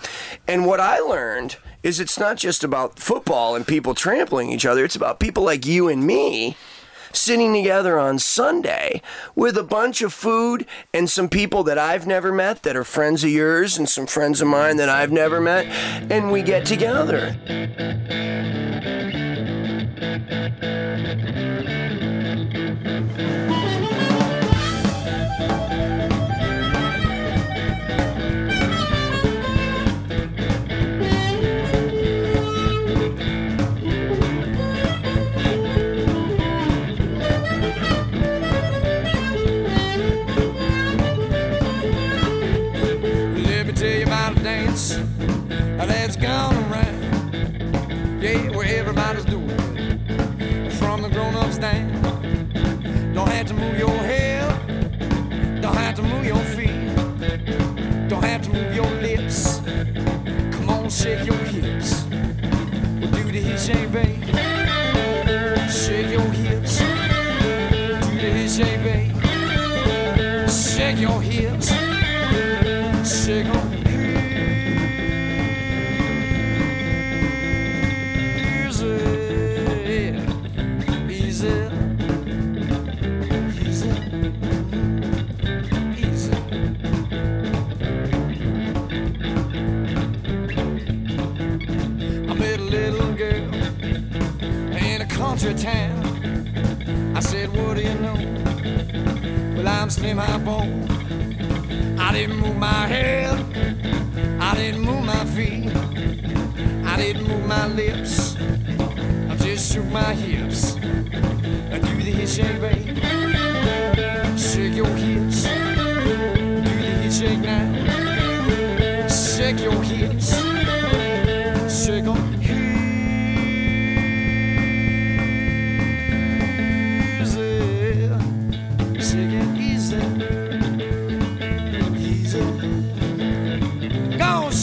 And 0.48 0.66
what 0.66 0.80
i 0.80 0.98
learned 0.98 1.58
is 1.84 2.00
it's 2.00 2.18
not 2.18 2.38
just 2.38 2.64
about 2.64 2.98
football 2.98 3.56
and 3.56 3.68
people 3.68 3.94
trampling 3.94 4.50
each 4.50 4.66
other. 4.66 4.84
It's 4.84 4.96
about 4.96 5.20
people 5.20 5.44
like 5.44 5.66
you 5.66 5.88
and 5.88 6.08
me 6.08 6.56
sitting 7.14 7.54
together 7.54 7.98
on 7.98 8.20
Sunday 8.20 9.02
with 9.36 9.58
a 9.58 9.64
bunch 9.64 10.02
of 10.02 10.14
food 10.14 10.66
and 10.94 11.10
some 11.10 11.30
people 11.30 11.64
that 11.64 11.78
I've 11.78 12.08
never 12.08 12.32
met 12.32 12.64
that 12.64 12.76
are 12.76 12.84
friends 12.84 13.24
of 13.24 13.30
yours 13.30 13.78
and 13.78 13.88
some 13.88 14.08
friends 14.08 14.42
of 14.42 14.48
mine 14.48 14.78
that 14.78 14.90
I've 14.90 15.12
never 15.12 15.40
met, 15.40 15.66
and 16.12 16.32
we 16.32 16.42
get 16.42 16.66
together. 16.66 17.38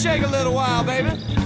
Shake 0.00 0.22
a 0.22 0.26
little 0.26 0.54
while, 0.54 0.82
baby. 0.82 1.39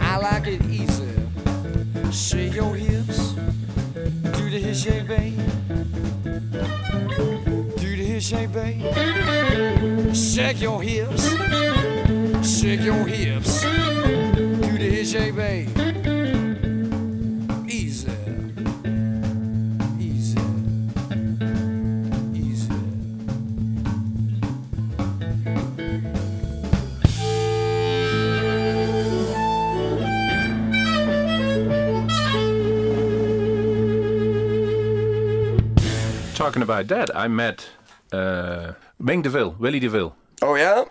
I 0.00 0.16
like 0.16 0.46
it 0.46 0.64
easy. 0.66 1.08
Shake 2.12 2.54
your 2.54 2.74
hips, 2.74 3.34
do 4.36 4.50
the 4.50 4.58
hip 4.58 4.76
shake, 4.76 5.06
babe. 5.08 5.36
Do 7.76 7.96
the 7.96 8.04
hip 8.04 8.22
shake, 8.22 8.52
your 10.60 10.82
hips, 10.82 11.30
shake 12.44 12.80
your 12.80 13.06
hips, 13.06 13.62
do 13.62 14.78
the 14.78 14.90
hip. 14.90 15.95
talking 36.46 36.62
about 36.62 36.86
that, 36.86 37.10
I 37.16 37.26
met 37.26 37.68
uh, 38.12 38.74
Mink 39.00 39.24
DeVille, 39.24 39.56
Willie 39.58 39.80
DeVille. 39.80 40.14
Oh, 40.42 40.54
yeah? 40.54 40.84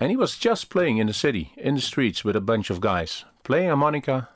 And 0.00 0.10
he 0.10 0.16
was 0.16 0.36
just 0.36 0.70
playing 0.70 0.98
in 0.98 1.06
the 1.06 1.12
city, 1.12 1.52
in 1.56 1.76
the 1.76 1.80
streets 1.80 2.24
with 2.24 2.34
a 2.34 2.40
bunch 2.40 2.68
of 2.68 2.80
guys, 2.80 3.24
playing 3.44 3.68
harmonica, 3.68 4.28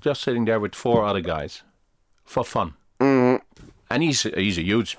just 0.00 0.20
sitting 0.20 0.44
there 0.44 0.60
with 0.60 0.74
four 0.74 1.06
other 1.06 1.22
guys 1.22 1.62
for 2.26 2.44
fun. 2.44 2.74
Mm. 3.00 3.40
And 3.88 4.02
he's, 4.02 4.22
he's 4.22 4.58
a 4.58 4.62
huge 4.62 4.98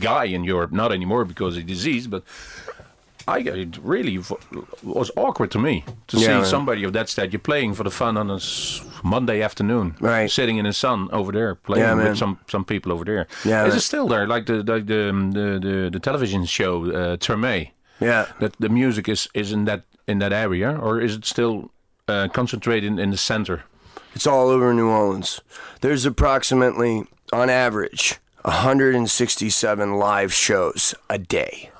guy 0.00 0.24
in 0.24 0.44
Europe, 0.44 0.70
not 0.70 0.92
anymore 0.92 1.24
because 1.24 1.56
of 1.56 1.64
disease, 1.64 2.06
but 2.06 2.22
I 3.26 3.38
it 3.38 3.78
really 3.78 4.18
was 4.82 5.10
awkward 5.16 5.50
to 5.52 5.58
me 5.58 5.84
to 6.08 6.18
yeah, 6.18 6.42
see 6.42 6.50
somebody 6.50 6.84
of 6.84 6.92
that 6.92 7.08
stature 7.08 7.38
playing 7.38 7.74
for 7.74 7.84
the 7.84 7.90
fun 7.90 8.16
on 8.16 8.30
a 8.30 8.38
Monday 9.06 9.42
afternoon, 9.42 9.94
Right. 10.00 10.30
Sitting 10.30 10.58
in 10.58 10.64
the 10.64 10.72
sun 10.72 11.08
over 11.12 11.32
there, 11.32 11.54
playing 11.54 11.84
Yeah, 11.84 11.94
man. 11.94 12.08
with 12.08 12.18
some 12.18 12.36
some 12.50 12.64
people 12.64 12.92
over 12.92 13.04
there. 13.04 13.26
Yeah, 13.44 13.66
is 13.68 13.74
it 13.74 13.82
still 13.82 14.08
there? 14.08 14.26
Like 14.26 14.46
the 14.46 14.62
the 14.62 14.80
the 14.80 15.12
the, 15.32 15.58
the, 15.60 15.90
the 15.92 16.00
television 16.00 16.46
show 16.46 16.84
uh, 16.84 17.16
Treme? 17.16 17.70
Yeah. 18.00 18.24
That 18.40 18.52
the 18.60 18.68
music 18.68 19.08
is 19.08 19.28
is 19.32 19.50
in 19.52 19.64
that 19.66 19.82
in 20.08 20.18
that 20.18 20.32
area, 20.32 20.76
or 20.80 21.00
is 21.02 21.14
it 21.14 21.24
still 21.24 21.70
uh, 22.08 22.28
concentrated 22.32 22.84
in, 22.92 22.98
in 22.98 23.10
the 23.10 23.16
center? 23.16 23.62
It's 24.14 24.26
all 24.26 24.48
over 24.48 24.72
New 24.74 24.88
Orleans. 24.88 25.40
There's 25.80 26.06
approximately, 26.06 27.04
on 27.32 27.50
average, 27.50 28.18
167 28.44 29.94
live 29.98 30.32
shows 30.32 30.94
a 31.10 31.18
day. 31.18 31.70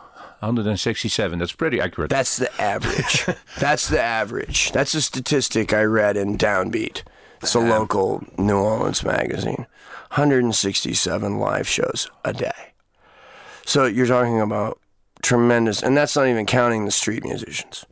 167. 0.41 1.39
That's 1.39 1.53
pretty 1.53 1.81
accurate. 1.81 2.11
That's 2.11 2.37
the 2.37 2.51
average. 2.61 3.27
That's 3.59 3.89
the 3.89 4.01
average. 4.01 4.73
That's 4.73 4.95
a 4.95 5.01
statistic 5.01 5.73
I 5.73 5.83
read 5.85 6.17
in 6.17 6.37
Downbeat. 6.37 7.03
It's 7.43 7.55
a 7.55 7.59
um, 7.61 7.69
local 7.69 8.25
New 8.39 8.57
Orleans 8.57 9.05
magazine. 9.05 9.67
167 10.11 11.39
live 11.39 11.69
shows 11.69 12.09
a 12.25 12.33
day. 12.33 12.73
So 13.65 13.85
you're 13.87 14.07
talking 14.07 14.41
about 14.41 14.79
tremendous, 15.23 15.83
and 15.83 15.97
that's 15.97 16.17
not 16.17 16.27
even 16.29 16.47
counting 16.47 16.85
the 16.85 16.91
street 16.91 17.25
musicians 17.25 17.85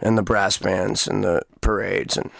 and 0.00 0.16
the 0.16 0.22
brass 0.22 0.58
bands 0.58 1.06
and 1.06 1.22
the 1.22 1.42
parades. 1.60 2.16
And 2.16 2.30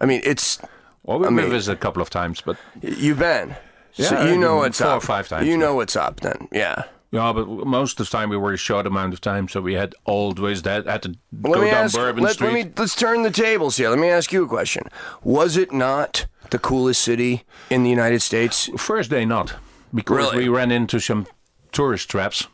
I 0.00 0.06
mean, 0.06 0.20
it's 0.24 0.60
well, 1.02 1.18
we 1.18 1.24
I 1.26 1.28
have 1.28 1.34
mean- 1.36 1.50
visited 1.50 1.78
a 1.78 1.80
couple 1.80 2.02
of 2.02 2.10
times, 2.10 2.40
but 2.40 2.56
you've 2.82 3.18
been. 3.18 3.56
so 3.92 4.02
Yeah, 4.14 4.26
you 4.30 4.36
know 4.38 4.50
been 4.54 4.56
what's 4.58 4.78
four 4.78 4.88
up. 4.88 4.98
or 4.98 5.06
five 5.06 5.28
times, 5.28 5.46
You 5.46 5.56
know 5.56 5.74
what's 5.74 5.96
up 5.96 6.20
then. 6.20 6.48
Yeah. 6.52 6.84
Yeah, 7.12 7.32
but 7.32 7.46
most 7.48 7.98
of 8.00 8.06
the 8.08 8.10
time 8.16 8.28
we 8.30 8.36
were 8.36 8.52
a 8.52 8.56
short 8.56 8.86
amount 8.86 9.12
of 9.14 9.20
time, 9.20 9.48
so 9.48 9.60
we 9.60 9.74
had 9.74 9.94
always 10.04 10.62
that 10.62 10.86
had 10.86 11.02
to 11.02 11.16
Let 11.32 11.54
go 11.54 11.64
down 11.64 11.74
ask. 11.84 11.94
Bourbon 11.96 12.22
Let, 12.24 12.34
Street. 12.34 12.52
let 12.52 12.66
me 12.66 12.72
let's 12.76 12.94
turn 12.94 13.22
the 13.22 13.30
tables 13.30 13.76
here. 13.76 13.90
Let 13.90 13.98
me 13.98 14.08
ask 14.08 14.32
you 14.32 14.44
a 14.44 14.48
question. 14.48 14.84
Was 15.24 15.56
it 15.56 15.72
not 15.72 16.26
the 16.50 16.58
coolest 16.58 17.02
city 17.02 17.42
in 17.68 17.82
the 17.82 17.90
United 17.90 18.20
States? 18.22 18.70
First 18.76 19.10
day, 19.10 19.24
not 19.24 19.54
because 19.92 20.16
Really? 20.32 20.44
we 20.44 20.48
ran 20.48 20.70
into 20.70 21.00
some 21.00 21.26
tourist 21.72 22.08
traps. 22.10 22.46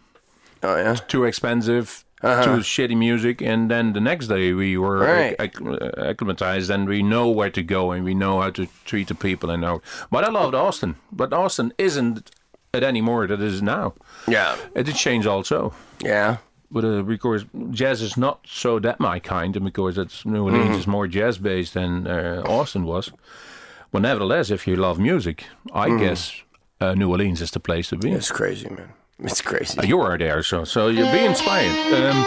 Oh 0.62 0.76
yeah. 0.76 0.94
Too 0.94 1.24
expensive, 1.24 2.04
too 2.22 2.60
shitty 2.64 2.96
music, 2.96 3.42
and 3.42 3.70
then 3.70 3.92
the 3.92 4.00
next 4.00 4.28
day 4.28 4.52
we 4.54 4.78
were 4.78 5.02
Uh-huh. 5.02 5.12
Right. 5.12 5.36
acc- 5.38 5.60
acclimatized, 5.98 6.70
and 6.70 6.88
we 6.88 7.02
know 7.02 7.28
where 7.28 7.50
to 7.50 7.62
go, 7.62 7.92
and 7.92 8.04
we 8.04 8.14
know 8.14 8.40
how 8.40 8.50
to 8.50 8.66
treat 8.86 9.08
the 9.08 9.14
people, 9.14 9.50
and 9.50 9.60
know. 9.60 9.82
But 10.10 10.24
I 10.24 10.30
loved 10.30 10.54
Austin, 10.54 10.96
but 11.12 11.32
Austin 11.32 11.72
isn't 11.78 12.30
it 12.74 12.82
anymore 12.82 13.26
that 13.26 13.40
it 13.40 13.46
is 13.54 13.62
now. 13.62 13.94
Yeah. 14.28 14.56
It 14.74 14.84
did 14.84 14.94
change 14.96 15.26
also. 15.26 15.72
Yeah. 16.04 16.36
But 16.70 16.84
uh, 16.84 17.02
because 17.02 17.44
jazz 17.70 18.02
is 18.02 18.16
not 18.16 18.40
so 18.46 18.78
that 18.80 18.98
my 19.00 19.18
kind, 19.20 19.56
and 19.56 19.64
because 19.64 19.96
it's 19.98 20.24
New 20.26 20.44
Orleans 20.44 20.64
Mm-hmm. 20.70 20.78
is 20.80 20.86
more 20.86 21.06
jazz 21.06 21.38
based 21.38 21.74
than 21.74 22.06
uh, 22.06 22.42
Austin 22.46 22.84
was. 22.84 23.12
But 23.92 24.02
nevertheless, 24.02 24.50
if 24.50 24.66
you 24.66 24.76
love 24.76 24.98
music, 24.98 25.44
I 25.72 25.88
Mm-hmm. 25.88 25.98
guess 26.04 26.32
uh, 26.80 26.94
New 26.94 27.08
Orleans 27.10 27.40
is 27.40 27.50
the 27.50 27.60
place 27.60 27.88
to 27.90 27.96
be. 27.96 28.10
It's 28.12 28.32
crazy, 28.32 28.68
man. 28.68 28.88
It's 29.18 29.40
crazy. 29.40 29.78
Uh, 29.78 29.84
you 29.86 30.00
are 30.00 30.18
there, 30.18 30.42
so 30.42 30.64
so 30.64 30.88
you'll 30.88 31.12
be 31.12 31.24
inspired. 31.24 31.72
Um, 31.94 32.24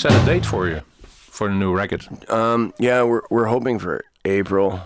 set 0.00 0.12
a 0.12 0.24
date 0.24 0.46
for 0.46 0.66
you 0.66 0.80
for 1.02 1.48
the 1.48 1.54
new 1.54 1.74
record? 1.76 2.06
Um, 2.30 2.72
yeah, 2.78 3.02
we're 3.02 3.22
we're 3.30 3.46
hoping 3.46 3.78
for 3.78 4.02
April. 4.24 4.80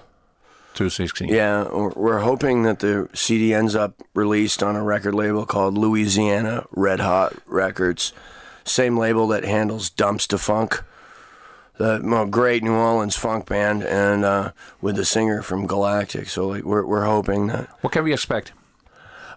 216. 0.75 1.29
Yeah, 1.29 1.69
we're 1.73 1.91
we're 1.91 2.19
hoping 2.19 2.65
that 2.65 2.81
the 2.81 3.09
CD 3.15 3.55
ends 3.55 3.77
up 3.77 4.03
released 4.13 4.61
on 4.61 4.75
a 4.75 4.83
record 4.83 5.15
label 5.15 5.47
called 5.47 5.79
Louisiana 5.79 6.67
Red 6.73 6.99
Hot 6.99 7.33
Records, 7.47 8.13
same 8.65 8.99
label 8.99 9.29
that 9.29 9.45
handles 9.45 9.89
Dumpstaphunk, 9.89 10.83
the 11.77 12.01
well, 12.03 12.27
great 12.27 12.65
New 12.65 12.73
Orleans 12.75 13.15
funk 13.15 13.47
band, 13.47 13.85
and 13.85 14.25
uh, 14.25 14.51
with 14.81 14.97
the 14.97 15.05
singer 15.05 15.43
from 15.43 15.69
Galactic. 15.69 16.29
So 16.29 16.49
like 16.49 16.65
we're 16.65 16.85
we're 16.85 17.05
hoping 17.05 17.47
that 17.49 17.69
What 17.83 17.93
can 17.93 18.03
we 18.03 18.13
expect? 18.13 18.51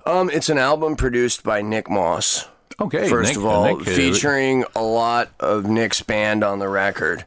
um, 0.07 0.31
it's 0.31 0.49
an 0.49 0.57
album 0.57 0.95
produced 0.95 1.43
by 1.43 1.61
Nick 1.61 1.87
Moss. 1.87 2.47
Okay, 2.79 3.09
First 3.09 3.29
Nick- 3.29 3.37
of 3.37 3.45
all, 3.45 3.63
Nick, 3.77 3.87
uh, 3.87 3.91
featuring 3.91 4.63
a 4.75 4.83
lot 4.83 5.29
of 5.39 5.65
Nick's 5.65 6.01
band 6.03 6.43
on 6.43 6.59
the 6.59 6.69
record. 6.69 7.25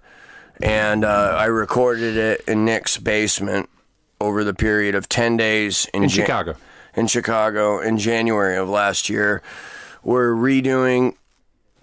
And 0.62 1.04
uh, 1.04 1.34
I 1.38 1.46
recorded 1.46 2.16
it 2.16 2.42
in 2.46 2.64
Nick's 2.64 2.98
basement 2.98 3.68
over 4.20 4.44
the 4.44 4.54
period 4.54 4.94
of 4.94 5.08
10 5.08 5.36
days 5.36 5.88
in, 5.94 6.04
in 6.04 6.08
Jan- 6.08 6.26
Chicago. 6.26 6.56
in 6.94 7.06
Chicago 7.06 7.80
in 7.80 7.98
January 7.98 8.56
of 8.56 8.68
last 8.68 9.08
year. 9.08 9.42
We're 10.04 10.32
redoing 10.34 11.16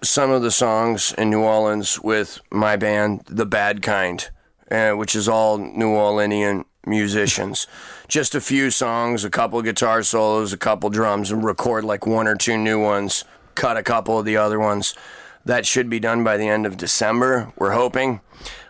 some 0.02 0.30
of 0.30 0.42
the 0.42 0.50
songs 0.52 1.12
in 1.18 1.28
New 1.28 1.40
Orleans 1.42 2.00
with 2.00 2.40
my 2.50 2.76
band, 2.76 3.22
The 3.26 3.46
Bad 3.46 3.82
Kind, 3.82 4.30
uh, 4.70 4.92
which 4.92 5.14
is 5.16 5.28
all 5.28 5.58
New 5.58 5.90
Orleanian 5.90 6.64
musicians. 6.86 7.66
Just 8.08 8.34
a 8.34 8.40
few 8.40 8.70
songs, 8.70 9.24
a 9.24 9.30
couple 9.30 9.60
guitar 9.60 10.02
solos, 10.04 10.52
a 10.52 10.56
couple 10.56 10.88
drums, 10.88 11.30
and 11.32 11.44
record 11.44 11.84
like 11.84 12.06
one 12.06 12.26
or 12.28 12.36
two 12.36 12.56
new 12.56 12.80
ones, 12.80 13.24
cut 13.58 13.76
a 13.76 13.82
couple 13.82 14.18
of 14.18 14.24
the 14.24 14.36
other 14.36 14.58
ones. 14.58 14.94
That 15.44 15.66
should 15.66 15.90
be 15.90 16.00
done 16.00 16.24
by 16.24 16.36
the 16.36 16.48
end 16.48 16.64
of 16.66 16.76
December, 16.76 17.52
we're 17.56 17.72
hoping. 17.72 18.20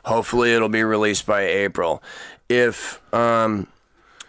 Hopefully, 0.04 0.54
it'll 0.54 0.68
be 0.68 0.82
released 0.82 1.26
by 1.26 1.42
April. 1.42 2.02
If 2.48 3.00
um, 3.12 3.66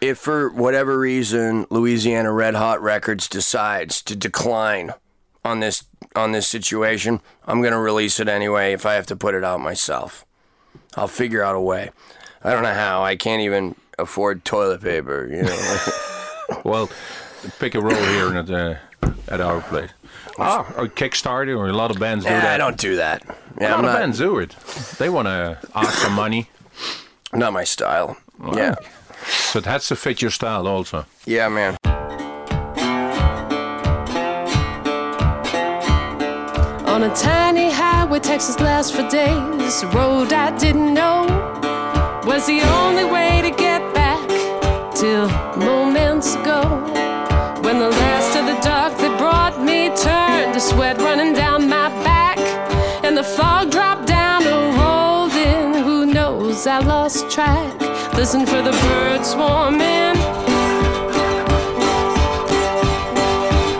if 0.01 0.17
for 0.17 0.49
whatever 0.49 0.99
reason 0.99 1.65
Louisiana 1.69 2.31
Red 2.31 2.55
Hot 2.55 2.81
Records 2.81 3.27
decides 3.27 4.01
to 4.03 4.15
decline 4.15 4.93
on 5.45 5.59
this 5.59 5.83
on 6.15 6.31
this 6.31 6.47
situation, 6.47 7.21
I'm 7.45 7.61
gonna 7.61 7.79
release 7.79 8.19
it 8.19 8.27
anyway 8.27 8.73
if 8.73 8.85
I 8.85 8.95
have 8.95 9.05
to 9.07 9.15
put 9.15 9.35
it 9.35 9.43
out 9.43 9.61
myself. 9.61 10.25
I'll 10.95 11.07
figure 11.07 11.43
out 11.43 11.55
a 11.55 11.61
way. 11.61 11.91
I 12.43 12.51
don't 12.51 12.63
know 12.63 12.73
how. 12.73 13.03
I 13.03 13.15
can't 13.15 13.41
even 13.41 13.75
afford 13.97 14.43
toilet 14.43 14.81
paper, 14.81 15.27
you 15.31 15.43
know. 15.43 15.77
Well, 16.65 16.89
pick 17.59 17.75
a 17.75 17.79
role 17.79 17.93
here 17.93 18.35
at 18.35 18.49
uh, 18.49 18.75
at 19.27 19.41
our 19.41 19.61
place. 19.61 19.91
Ah, 20.37 20.65
or 20.77 20.87
Kickstarter, 20.87 21.57
or 21.57 21.67
a 21.69 21.73
lot 21.73 21.91
of 21.91 21.99
bands 21.99 22.25
do 22.25 22.31
yeah, 22.31 22.41
that. 22.41 22.53
I 22.53 22.57
don't 22.57 22.77
do 22.77 22.95
that. 22.95 23.23
a 23.25 23.63
lot 23.63 23.71
I'm 23.71 23.79
of 23.79 23.85
not, 23.85 23.99
bands 23.99 24.17
do 24.17 24.39
it. 24.39 24.51
They 24.97 25.09
want 25.09 25.27
to 25.27 25.57
ask 25.75 25.99
for 25.99 26.09
money, 26.11 26.49
not 27.33 27.53
my 27.53 27.63
style. 27.63 28.17
Yeah. 28.53 28.75
so 29.27 29.59
it 29.59 29.65
has 29.65 29.87
to 29.87 29.95
fit 29.95 30.21
your 30.21 30.31
style 30.31 30.67
also. 30.67 31.05
Yeah, 31.25 31.49
man. 31.49 31.77
On 36.87 37.03
a 37.03 37.15
tiny 37.15 37.71
highway, 37.71 38.19
Texas 38.19 38.59
lasts 38.59 38.91
for 38.91 39.07
days. 39.09 39.83
A 39.83 39.87
road 39.87 40.33
I 40.33 40.57
didn't 40.57 40.93
know 40.93 41.25
was 42.25 42.45
the 42.47 42.61
only 42.61 43.05
way 43.05 43.41
to 43.41 43.51
get 43.51 43.81
back 43.93 44.27
till 44.95 45.27
moments 45.57 46.35
ago. 46.35 46.98
Track. 57.39 57.79
Listen 58.15 58.45
for 58.45 58.61
the 58.61 58.71
birds 58.83 59.29
swarming. 59.31 60.17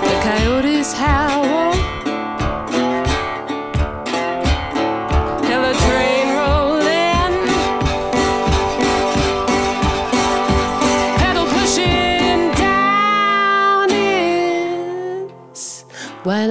The 0.07 0.15
coyotes 0.27 0.93
howl. 0.93 1.73
Hello, 5.49 5.71
train 5.85 6.25
rolling. 6.39 7.33
Pedal 11.19 11.47
pushing 11.55 12.41
down. 12.65 13.89
It's 15.51 15.83
white 16.23 16.47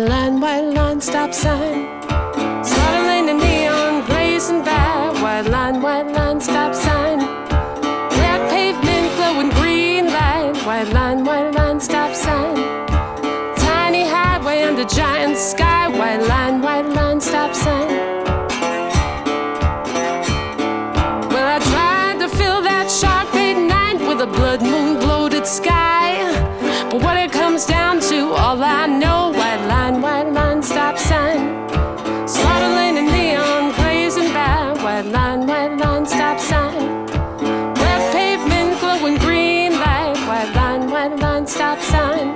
line, 41.18 41.46
stop 41.46 41.80
sign. 41.80 42.28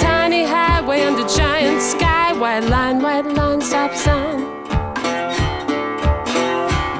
Tiny 0.00 0.44
highway 0.44 1.02
under 1.02 1.26
giant 1.28 1.80
sky, 1.82 2.32
white 2.32 2.64
line, 2.68 3.00
white 3.02 3.26
line, 3.26 3.60
stop 3.60 3.94
sign. 3.94 4.40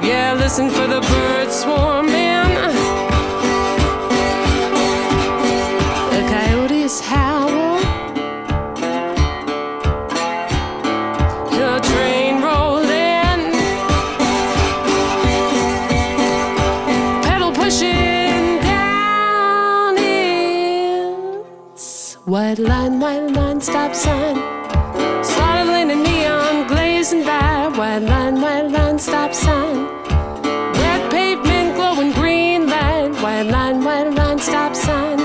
Yeah, 0.03 0.35
listen 0.37 0.69
for 0.69 0.87
the 0.87 1.01
bird 1.01 1.51
swarm. 1.51 2.06
Line, 22.89 22.99
white 22.99 23.35
line, 23.35 23.61
stop 23.61 23.93
sign. 23.93 24.35
Slaughter 25.23 25.71
lane 25.71 25.91
and 25.91 26.03
neon 26.03 26.67
glazing 26.67 27.23
by. 27.23 27.67
White 27.75 27.99
line, 27.99 28.41
white 28.41 28.69
line, 28.71 28.99
stop 28.99 29.33
sign. 29.33 29.85
Red 30.81 31.11
pavement, 31.11 31.75
glowing 31.75 32.11
green 32.13 32.67
light. 32.67 33.09
White 33.21 33.43
line, 33.43 33.83
white 33.83 34.11
line, 34.11 34.39
stop 34.39 34.75
sign. 34.75 35.17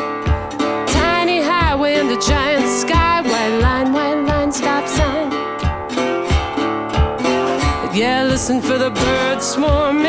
Tiny 0.89 1.41
highway 1.41 1.99
in 1.99 2.09
the 2.09 2.21
giant 2.21 2.69
sky. 2.69 3.21
White 3.23 3.61
line, 3.61 3.93
white 3.93 4.23
line, 4.27 4.53
stop 4.53 4.87
sign. 4.89 5.31
Yeah, 7.95 8.25
listen 8.25 8.61
for 8.61 8.79
the 8.79 8.91
birds 8.91 9.47
swarming. 9.47 10.02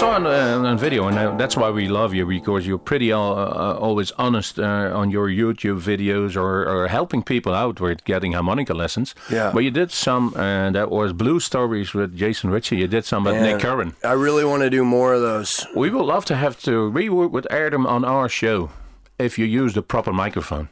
Saw 0.00 0.12
on, 0.12 0.26
uh, 0.26 0.62
on 0.64 0.78
video, 0.78 1.08
and 1.08 1.18
uh, 1.18 1.36
that's 1.36 1.58
why 1.58 1.68
we 1.68 1.86
love 1.86 2.14
you 2.14 2.24
because 2.24 2.66
you're 2.66 2.78
pretty 2.78 3.12
uh, 3.12 3.18
uh, 3.18 3.76
always 3.78 4.12
honest 4.12 4.58
uh, 4.58 4.90
on 4.94 5.10
your 5.10 5.28
YouTube 5.28 5.78
videos 5.78 6.36
or, 6.36 6.66
or 6.66 6.88
helping 6.88 7.22
people 7.22 7.52
out 7.52 7.82
with 7.82 8.02
getting 8.04 8.32
harmonica 8.32 8.72
lessons. 8.72 9.14
Yeah. 9.30 9.50
But 9.52 9.58
you 9.58 9.70
did 9.70 9.90
some, 9.90 10.32
and 10.38 10.74
that 10.74 10.90
was 10.90 11.12
Blue 11.12 11.38
Stories 11.38 11.92
with 11.92 12.16
Jason 12.16 12.48
Ricci. 12.48 12.78
You 12.78 12.88
did 12.88 13.04
some 13.04 13.24
with 13.24 13.34
Man, 13.34 13.42
Nick 13.42 13.60
Curran. 13.60 13.94
I 14.02 14.12
really 14.12 14.42
want 14.42 14.62
to 14.62 14.70
do 14.70 14.86
more 14.86 15.12
of 15.12 15.20
those. 15.20 15.66
We 15.76 15.90
would 15.90 16.06
love 16.06 16.24
to 16.26 16.34
have 16.34 16.58
to. 16.62 16.90
rework 16.90 17.30
with 17.30 17.46
them 17.50 17.86
on 17.86 18.02
our 18.02 18.30
show 18.30 18.70
if 19.18 19.38
you 19.38 19.44
use 19.44 19.74
the 19.74 19.82
proper 19.82 20.14
microphone. 20.14 20.70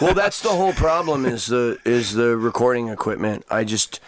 Well, 0.00 0.14
that's 0.14 0.40
the 0.40 0.48
whole 0.48 0.72
problem 0.72 1.26
is 1.26 1.48
the 1.48 1.78
is 1.84 2.14
the 2.14 2.38
recording 2.38 2.88
equipment. 2.88 3.44
I 3.50 3.64
just 3.64 4.00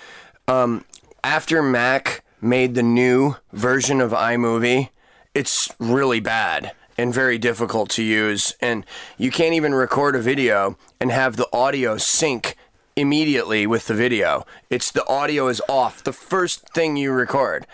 um, 0.49 0.86
after 1.22 1.62
Mac 1.62 2.21
made 2.43 2.74
the 2.74 2.82
new 2.82 3.36
version 3.53 4.01
of 4.01 4.11
iMovie, 4.11 4.90
it's 5.34 5.72
really 5.78 6.20
bad 6.20 6.72
and 6.99 7.14
very 7.14 7.38
difficult 7.38 7.88
to 7.88 8.03
use 8.03 8.55
and 8.61 8.84
you 9.16 9.30
can't 9.30 9.55
even 9.55 9.74
record 9.74 10.14
a 10.14 10.20
video 10.20 10.76
and 11.01 11.11
have 11.11 11.36
the 11.36 11.49
audio 11.53 11.97
sync 11.97 12.57
immediately 12.97 13.66
with 13.66 13.86
the 13.86 13.95
video. 13.95 14.45
It's 14.68 14.90
the 14.90 15.07
audio 15.07 15.49
is 15.49 15.62
off 15.68 16.05
the 16.05 16.12
first 16.12 16.68
thing 16.74 16.97
you 16.97 17.12
record. 17.12 17.66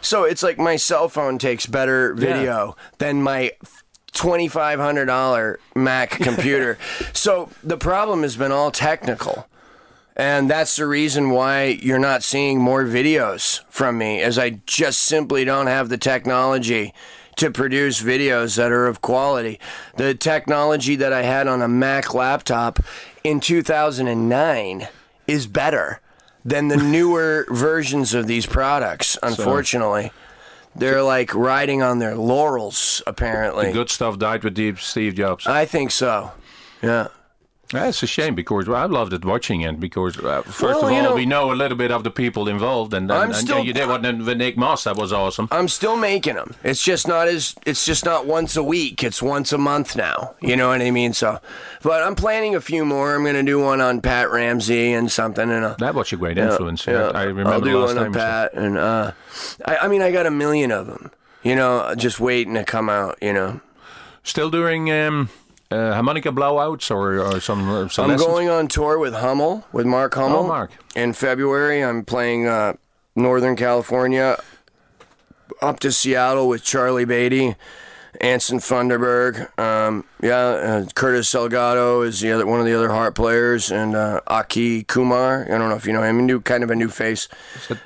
So 0.00 0.24
it's 0.24 0.42
like 0.42 0.58
my 0.58 0.76
cell 0.76 1.08
phone 1.08 1.38
takes 1.38 1.66
better 1.66 2.14
video 2.14 2.76
than 2.98 3.22
my 3.22 3.52
$2,500 4.12 5.56
Mac 5.74 6.10
computer. 6.10 6.78
so 7.12 7.50
the 7.62 7.76
problem 7.76 8.22
has 8.22 8.36
been 8.36 8.52
all 8.52 8.70
technical. 8.70 9.46
And 10.20 10.50
that's 10.50 10.76
the 10.76 10.86
reason 10.86 11.30
why 11.30 11.78
you're 11.80 11.98
not 11.98 12.22
seeing 12.22 12.60
more 12.60 12.84
videos 12.84 13.62
from 13.70 13.96
me, 13.96 14.20
as 14.20 14.38
I 14.38 14.60
just 14.66 15.00
simply 15.00 15.46
don't 15.46 15.66
have 15.66 15.88
the 15.88 15.96
technology 15.96 16.92
to 17.36 17.50
produce 17.50 18.02
videos 18.02 18.56
that 18.58 18.70
are 18.70 18.86
of 18.86 19.00
quality. 19.00 19.58
The 19.96 20.14
technology 20.14 20.94
that 20.94 21.10
I 21.10 21.22
had 21.22 21.48
on 21.48 21.62
a 21.62 21.68
Mac 21.68 22.12
laptop 22.12 22.80
in 23.24 23.40
2009 23.40 24.88
is 25.26 25.46
better 25.46 26.02
than 26.44 26.68
the 26.68 26.76
newer 26.96 27.46
versions 27.48 28.12
of 28.12 28.26
these 28.26 28.44
products, 28.44 29.16
unfortunately. 29.22 30.12
They're 30.76 31.02
like 31.02 31.34
riding 31.34 31.82
on 31.82 31.98
their 31.98 32.14
laurels, 32.14 33.02
apparently. 33.06 33.68
The 33.68 33.72
Good 33.72 33.88
stuff 33.88 34.18
died 34.18 34.44
with 34.44 34.78
Steve 34.80 35.14
Jobs. 35.14 35.46
I 35.46 35.64
think 35.64 35.90
so. 35.90 36.32
Yeah. 36.82 37.08
That's 37.72 38.02
a 38.02 38.06
shame 38.06 38.34
because 38.34 38.68
I 38.68 38.86
loved 38.86 39.12
it 39.12 39.24
watching 39.24 39.60
it 39.60 39.78
because 39.78 40.18
uh, 40.18 40.42
first 40.42 40.62
Well, 40.62 40.86
of 40.86 40.90
you 40.90 40.96
all 40.98 41.02
know- 41.04 41.14
we 41.14 41.24
know 41.24 41.52
a 41.52 41.54
little 41.54 41.76
bit 41.78 41.92
of 41.92 42.02
the 42.02 42.10
people 42.10 42.48
involved 42.48 42.92
and, 42.94 43.08
and, 43.10 43.32
and 43.32 43.34
still- 43.36 43.62
you 43.64 43.72
did 43.72 43.88
one 43.88 44.02
with 44.24 44.38
Nick 44.38 44.56
Moss 44.56 44.84
that 44.84 44.96
was 44.96 45.12
awesome. 45.12 45.46
I'm 45.52 45.68
still 45.68 45.96
making 45.96 46.34
them. 46.34 46.54
It's 46.64 46.82
just 46.82 47.06
not 47.06 47.28
as 47.28 47.54
it's 47.64 47.86
just 47.86 48.04
not 48.04 48.26
once 48.26 48.56
a 48.56 48.62
week. 48.62 49.04
It's 49.04 49.22
once 49.22 49.52
a 49.52 49.58
month 49.58 49.94
now. 49.94 50.34
You 50.40 50.56
know 50.56 50.68
what 50.70 50.80
I 50.82 50.90
mean? 50.90 51.12
So, 51.12 51.38
but 51.82 52.02
I'm 52.02 52.16
planning 52.16 52.56
a 52.56 52.60
few 52.60 52.84
more. 52.84 53.14
I'm 53.14 53.24
gonna 53.24 53.44
do 53.44 53.60
one 53.60 53.80
on 53.80 54.00
Pat 54.00 54.30
Ramsey 54.32 54.92
and 54.92 55.10
something, 55.10 55.48
and 55.50 55.64
uh, 55.64 55.76
That 55.78 55.94
was 55.94 56.12
a 56.12 56.16
great 56.16 56.38
influence. 56.38 56.86
yeah, 56.86 57.12
I 57.14 57.22
remember 57.22 57.50
I'll 57.52 57.60
do 57.60 57.78
last 57.78 57.86
one 57.94 57.96
time. 57.96 58.06
on 58.06 58.12
Pat, 58.14 58.54
and 58.54 58.76
uh, 58.78 59.12
I, 59.64 59.76
I 59.76 59.88
mean, 59.88 60.02
I 60.02 60.10
got 60.10 60.26
a 60.26 60.30
million 60.30 60.72
of 60.72 60.88
them. 60.88 61.12
You 61.44 61.54
know, 61.54 61.94
just 61.96 62.18
waiting 62.18 62.54
to 62.54 62.64
come 62.64 62.88
out. 62.90 63.16
You 63.22 63.32
know, 63.32 63.60
Still 64.24 64.50
doing 64.50 64.90
um, 64.90 65.30
uh, 65.70 65.94
harmonica 65.94 66.30
blowouts 66.30 66.90
or, 66.90 67.20
or 67.20 67.40
some, 67.40 67.68
uh, 67.68 67.88
some 67.88 68.04
I'm 68.04 68.10
lessons? 68.10 68.26
going 68.26 68.48
on 68.48 68.68
tour 68.68 68.98
with 68.98 69.14
Hummel, 69.14 69.64
with 69.72 69.86
Mark 69.86 70.14
Hummel. 70.14 70.40
Oh, 70.40 70.46
Mark. 70.46 70.72
In 70.96 71.12
February, 71.12 71.84
I'm 71.84 72.04
playing 72.04 72.46
uh, 72.46 72.74
Northern 73.14 73.56
California, 73.56 74.36
up 75.62 75.80
to 75.80 75.92
Seattle 75.92 76.48
with 76.48 76.64
Charlie 76.64 77.04
Baty, 77.04 77.54
Anson 78.20 78.58
Funderburgh. 78.58 79.58
Um, 79.58 80.04
yeah, 80.22 80.36
uh, 80.36 80.86
Curtis 80.94 81.32
Salgado 81.32 82.04
is 82.04 82.20
the 82.20 82.32
other 82.32 82.46
one 82.46 82.60
of 82.60 82.66
the 82.66 82.74
other 82.74 82.88
harp 82.90 83.14
players, 83.14 83.70
and 83.70 83.94
uh, 83.94 84.20
Aki 84.26 84.84
Kumar. 84.84 85.44
I 85.44 85.58
don't 85.58 85.68
know 85.68 85.76
if 85.76 85.86
you 85.86 85.92
know 85.92 86.02
him. 86.02 86.26
New, 86.26 86.40
kind 86.40 86.64
of 86.64 86.70
a 86.70 86.74
new 86.76 86.88
face. 86.88 87.28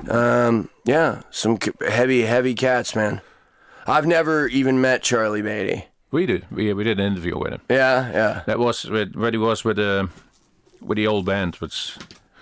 Um, 0.08 0.70
yeah, 0.84 1.22
some 1.30 1.58
heavy, 1.86 2.22
heavy 2.22 2.54
cats, 2.54 2.96
man. 2.96 3.20
I've 3.86 4.06
never 4.06 4.46
even 4.48 4.80
met 4.80 5.02
Charlie 5.02 5.42
Baty. 5.42 5.86
We 6.14 6.26
did. 6.26 6.46
We, 6.52 6.72
we 6.72 6.84
did 6.84 7.00
an 7.00 7.06
interview 7.12 7.36
with 7.36 7.52
him. 7.54 7.60
Yeah, 7.68 8.10
yeah, 8.12 8.42
That 8.46 8.60
was 8.60 8.84
with, 8.84 9.16
where 9.16 9.32
he 9.32 9.36
was 9.36 9.64
with 9.64 9.78
the 9.78 10.08
with 10.80 10.94
the 10.96 11.08
old 11.08 11.24
band. 11.26 11.56
Which, 11.56 11.96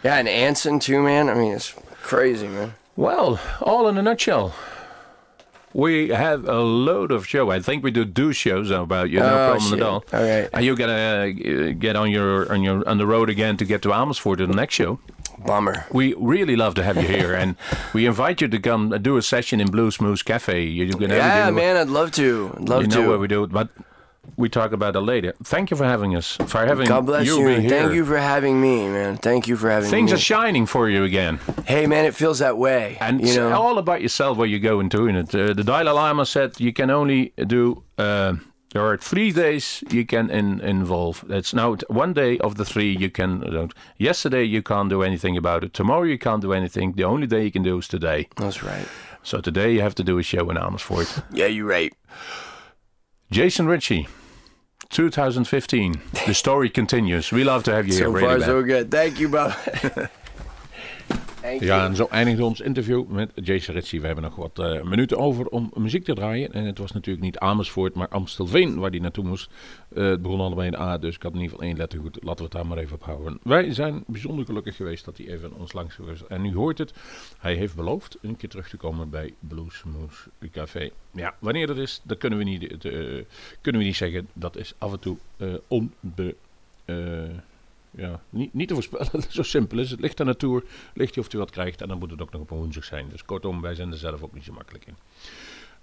yeah, 0.05 0.17
and 0.19 0.29
Anson 0.29 0.79
too, 0.79 1.01
man. 1.03 1.31
I 1.31 1.35
mean, 1.35 1.53
it's 1.55 1.75
crazy, 2.03 2.49
man. 2.49 2.75
well, 2.97 3.41
all 3.63 3.89
in 3.89 3.97
a 3.97 4.03
nutshell. 4.03 4.53
We 5.73 6.11
have 6.11 6.47
a 6.47 6.61
load 6.61 7.11
of 7.13 7.27
show. 7.27 7.51
I 7.51 7.61
think 7.61 7.83
we 7.83 7.91
do 7.91 8.05
do 8.05 8.35
shows 8.35 8.71
about 8.71 9.09
you. 9.09 9.21
No 9.21 9.27
Oh, 9.27 9.51
problem 9.53 9.71
shit. 9.71 9.79
at 9.81 9.87
all. 9.89 10.05
All 10.13 10.23
right. 10.23 10.51
Are 10.53 10.61
you 10.61 10.77
gonna 10.77 11.33
uh, 11.33 11.73
get 11.79 11.97
on 11.97 12.11
your 12.11 12.53
on 12.53 12.63
your 12.63 12.87
on 12.87 12.99
the 12.99 13.07
road 13.07 13.31
again 13.31 13.57
to 13.57 13.65
get 13.65 13.81
to 13.83 13.93
Amersfoort 13.95 14.39
to 14.41 14.47
the 14.47 14.55
next 14.55 14.75
show? 14.75 14.99
Bummer. 15.47 15.87
We 15.93 16.15
really 16.15 16.57
love 16.57 16.75
to 16.77 16.83
have 16.83 16.97
you 16.97 17.07
here, 17.09 17.35
and 17.35 17.57
we 17.93 18.07
invite 18.07 18.41
you 18.41 18.49
to 18.49 18.59
come 18.59 18.91
do 19.03 19.17
a 19.17 19.23
session 19.23 19.61
in 19.61 19.69
Bluesmoose 19.69 20.25
Cafe. 20.25 20.63
You 20.65 20.85
you 20.85 20.93
can 20.95 21.11
Yeah, 21.11 21.51
man, 21.51 21.77
I'd 21.77 21.89
love 21.89 22.11
to. 22.13 22.55
I'd 22.57 22.69
love 22.69 22.81
to. 22.83 22.85
you 22.85 22.91
to. 22.91 23.03
know 23.03 23.09
where 23.09 23.19
we 23.19 23.29
do 23.29 23.45
it, 23.45 23.51
but 23.53 23.69
we 24.37 24.49
talk 24.49 24.73
about 24.73 24.95
it 24.97 25.01
later. 25.01 25.35
Thank 25.45 25.71
you 25.71 25.77
for 25.77 25.85
having 25.85 26.15
us, 26.17 26.37
for 26.47 26.65
having 26.65 26.87
God 26.87 27.07
bless 27.07 27.27
you, 27.27 27.41
you. 27.49 27.61
here. 27.61 27.69
Thank 27.71 27.93
you 27.93 28.05
for 28.05 28.17
having 28.19 28.61
me, 28.61 28.89
man. 28.89 29.17
Thank 29.17 29.49
you 29.49 29.57
for 29.57 29.69
having 29.69 29.91
Things 29.91 30.11
me. 30.11 30.13
Things 30.13 30.21
are 30.21 30.25
shining 30.25 30.67
for 30.67 30.89
you 30.89 31.05
again, 31.05 31.39
hey, 31.67 31.87
man, 31.87 32.05
it 32.05 32.15
feels 32.15 32.39
that 32.39 32.57
way. 32.57 32.97
and 33.01 33.21
you 33.21 33.27
it's 33.27 33.37
know, 33.37 33.53
all 33.53 33.79
about 33.79 34.01
yourself 34.01 34.39
where 34.39 34.47
you 34.47 34.61
go 34.61 34.81
into 34.81 35.09
it. 35.09 35.35
Uh, 35.35 35.53
the 35.55 35.65
Dalai 35.65 35.91
Lama 35.91 36.25
said 36.25 36.59
you 36.61 36.73
can 36.73 36.89
only 36.91 37.33
do 37.47 37.83
uh, 37.99 38.35
there 38.73 38.85
are 38.87 38.97
three 38.97 39.33
days 39.33 39.85
you 39.91 40.05
can 40.07 40.31
in, 40.31 40.61
involve. 40.61 41.25
It's 41.29 41.53
now 41.55 41.77
one 41.89 42.13
day 42.15 42.39
of 42.39 42.55
the 42.57 42.65
three 42.65 42.97
you 42.97 43.11
can. 43.11 43.43
Uh, 43.45 43.51
don't. 43.51 43.75
Yesterday 43.99 44.45
you 44.45 44.63
can't 44.63 44.89
do 44.89 45.03
anything 45.03 45.37
about 45.37 45.63
it. 45.65 45.73
Tomorrow 45.75 46.05
you 46.05 46.19
can't 46.19 46.41
do 46.43 46.53
anything. 46.53 46.93
The 46.93 47.05
only 47.05 47.27
day 47.27 47.45
you 47.45 47.51
can 47.53 47.63
do 47.63 47.79
is 47.79 47.89
today. 47.89 48.29
That's 48.37 48.63
right. 48.63 48.87
So 49.23 49.41
today 49.41 49.73
you 49.75 49.81
have 49.83 49.95
to 49.97 50.05
do 50.05 50.19
a 50.19 50.23
show 50.23 50.51
in 50.51 50.57
Amersfoort. 50.57 51.23
Yeah, 51.33 51.47
you're 51.47 51.67
right. 51.69 51.93
Jason 53.31 53.67
Ricci, 53.67 54.09
2015. 54.91 56.01
The 56.27 56.35
story 56.35 56.69
continues. 56.71 57.33
We 57.33 57.45
love 57.45 57.63
to 57.65 57.73
have 57.73 57.87
you 57.87 57.93
So 57.93 58.11
here. 58.13 58.21
far, 58.21 58.35
really 58.35 58.45
so 58.45 58.63
good. 58.63 58.91
Thank 58.91 59.21
you, 59.21 59.29
Bob. 59.29 59.55
Ja, 61.61 61.85
en 61.85 61.97
zo 61.97 62.07
eindigt 62.11 62.41
ons 62.41 62.61
interview 62.61 63.07
met 63.07 63.31
Jason 63.35 63.75
Ritchie. 63.75 64.01
We 64.01 64.07
hebben 64.07 64.25
nog 64.25 64.37
wat 64.37 64.59
eh, 64.59 64.83
minuten 64.83 65.19
over 65.19 65.47
om 65.47 65.73
muziek 65.75 66.05
te 66.05 66.15
draaien. 66.15 66.53
En 66.53 66.65
het 66.65 66.79
was 66.79 66.93
natuurlijk 66.93 67.25
niet 67.25 67.39
Amersfoort, 67.39 67.95
maar 67.95 68.09
Amstelveen 68.09 68.79
waar 68.79 68.91
hij 68.91 68.99
naartoe 68.99 69.25
moest. 69.25 69.51
Eh, 69.95 70.05
het 70.05 70.23
begon 70.23 70.41
allebei 70.41 70.69
in 70.69 70.79
A, 70.79 70.99
dus 70.99 71.15
ik 71.15 71.23
had 71.23 71.33
in 71.33 71.41
ieder 71.41 71.53
geval 71.53 71.69
één 71.69 71.77
letter 71.77 71.99
goed. 71.99 72.19
Laten 72.23 72.37
we 72.37 72.43
het 72.43 72.53
daar 72.53 72.67
maar 72.67 72.79
even 72.79 72.95
op 72.95 73.03
houden. 73.05 73.39
Wij 73.43 73.75
zijn 73.75 74.05
bijzonder 74.07 74.45
gelukkig 74.45 74.77
geweest 74.77 75.05
dat 75.05 75.17
hij 75.17 75.27
even 75.27 75.53
ons 75.59 75.73
langs 75.73 75.95
geweest 75.95 76.23
is. 76.23 76.29
En 76.29 76.43
nu 76.43 76.55
hoort 76.55 76.79
het, 76.79 76.93
hij 77.39 77.55
heeft 77.55 77.75
beloofd 77.75 78.19
een 78.21 78.37
keer 78.37 78.49
terug 78.49 78.69
te 78.69 78.77
komen 78.77 79.11
bij 79.11 79.35
Bluesmoose 79.39 80.29
Café. 80.53 80.91
Ja, 81.11 81.35
wanneer 81.39 81.67
dat 81.67 81.79
is, 81.79 82.01
dat 82.03 82.19
kunnen 82.19 82.39
we 82.39 82.45
niet, 82.45 82.85
eh, 82.85 82.93
kunnen 83.61 83.81
we 83.81 83.87
niet 83.87 83.97
zeggen. 83.97 84.29
Dat 84.33 84.57
is 84.57 84.75
af 84.79 84.93
en 84.93 85.01
toe 85.01 85.17
onbe... 85.69 86.35
ja, 87.97 88.21
niet, 88.31 88.55
niet 88.55 88.69
te 88.69 88.75
voorspellen. 88.75 89.23
Zo 89.29 89.43
simpel 89.43 89.79
is 89.79 89.91
het. 89.91 90.01
Ligt 90.01 90.21
aan 90.21 90.27
de 90.27 90.37
tour, 90.37 90.65
ligt 90.95 91.15
hij 91.15 91.25
of 91.25 91.31
hij 91.31 91.41
wat 91.41 91.51
krijgt. 91.51 91.81
En 91.81 91.89
dan 91.89 91.99
moet 91.99 92.11
het 92.11 92.23
ook 92.23 92.33
nog 92.33 92.41
op 92.41 92.51
een 92.51 92.57
woensdag 92.57 92.85
zijn. 92.85 93.09
Dus 93.09 93.25
kortom, 93.25 93.61
wij 93.61 93.75
zijn 93.75 93.91
er 93.91 93.99
zelf 93.99 94.23
ook 94.23 94.35
niet 94.35 94.45
zo 94.45 94.53
makkelijk 94.53 94.87
in. 94.87 94.95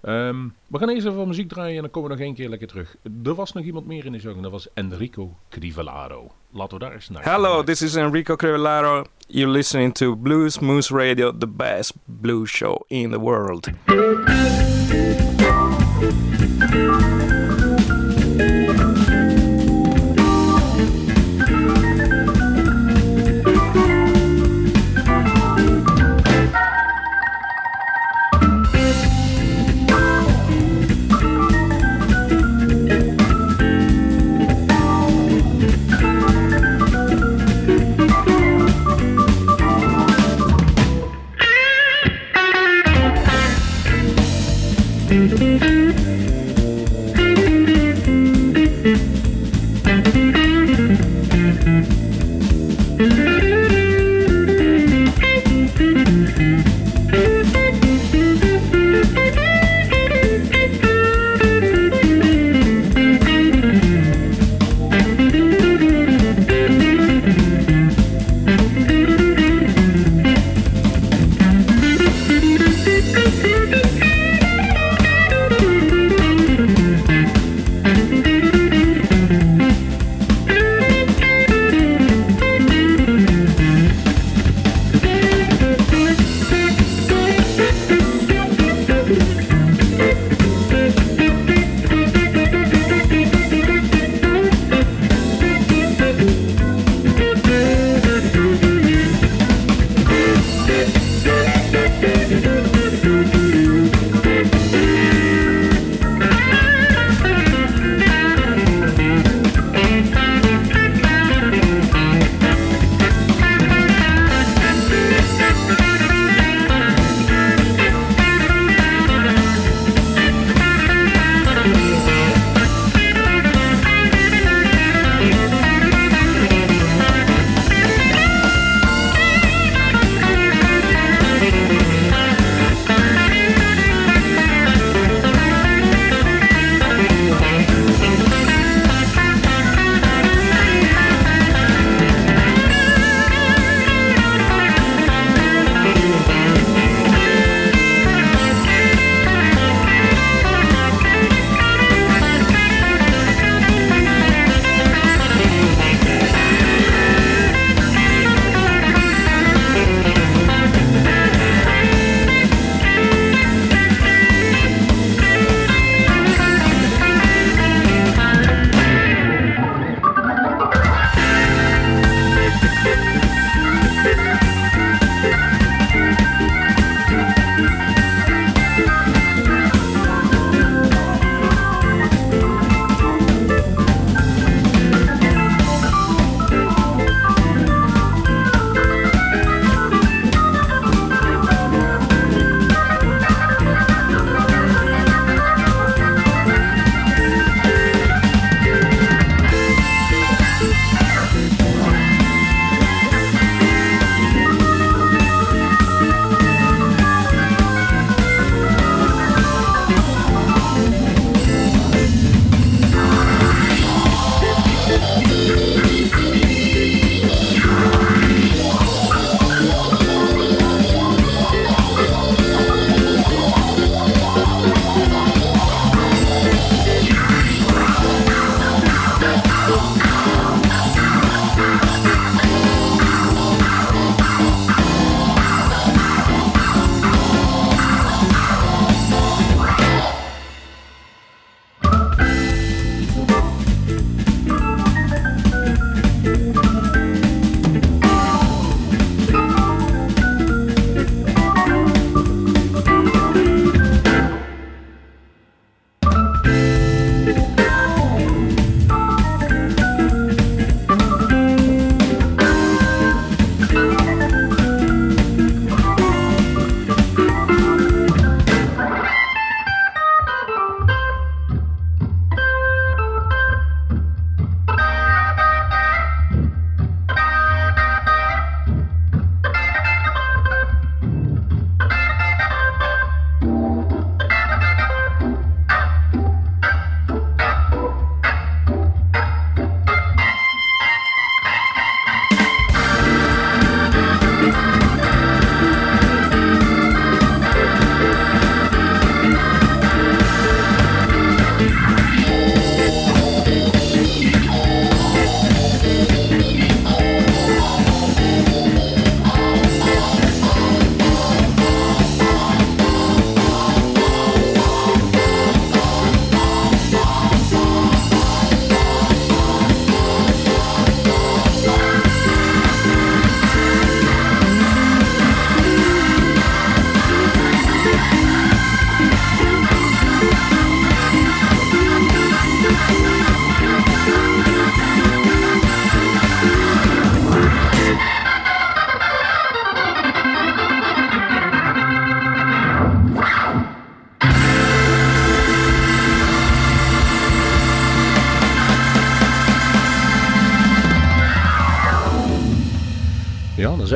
Ehm, 0.00 0.48
we 0.66 0.78
gaan 0.78 0.88
eerst 0.88 1.06
even 1.06 1.18
wat 1.18 1.26
muziek 1.26 1.48
draaien 1.48 1.76
en 1.76 1.82
dan 1.82 1.90
komen 1.90 2.10
we 2.10 2.16
nog 2.16 2.24
één 2.24 2.34
keer 2.34 2.48
lekker 2.48 2.68
terug. 2.68 2.96
Er 3.24 3.34
was 3.34 3.52
nog 3.52 3.64
iemand 3.64 3.86
meer 3.86 4.04
in 4.04 4.12
de 4.12 4.20
show 4.20 4.42
dat 4.42 4.50
was 4.50 4.68
Enrico 4.74 5.36
Crivellaro. 5.48 6.30
Laten 6.50 6.78
we 6.78 6.84
daar 6.84 6.92
eens 6.92 7.08
naar 7.08 7.24
Hello, 7.24 7.62
this 7.62 7.82
is 7.82 7.94
Enrico 7.94 8.36
Crivellaro. 8.36 9.04
You're 9.26 9.52
listening 9.52 9.94
to 9.94 10.16
Blues 10.16 10.58
Moose 10.58 10.94
Radio, 10.94 11.36
the 11.38 11.48
best 11.48 11.92
blues 12.04 12.50
show 12.50 12.82
in 12.86 13.10
the 13.10 13.18
world. 13.18 13.68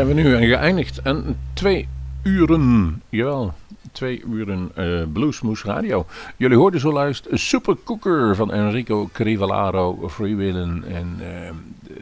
Zijn 0.05 0.17
we 0.17 0.23
nu 0.23 0.47
geëindigd. 0.47 1.03
En 1.03 1.37
twee 1.55 1.89
uren, 2.23 3.03
jawel, 3.09 3.53
twee 3.93 4.23
uren 4.31 4.71
eh 4.75 5.03
Bluesmoes 5.13 5.65
Radio. 5.65 6.07
Jullie 6.37 6.57
hoorden 6.57 6.81
zojuist 6.81 7.29
Super 7.33 7.77
Cooker 7.85 8.37
van 8.37 8.53
Enrico 8.53 9.09
Crivellaro, 9.13 10.09
Freewheelen 10.09 10.85
en 10.87 11.17
eh, 11.21 11.51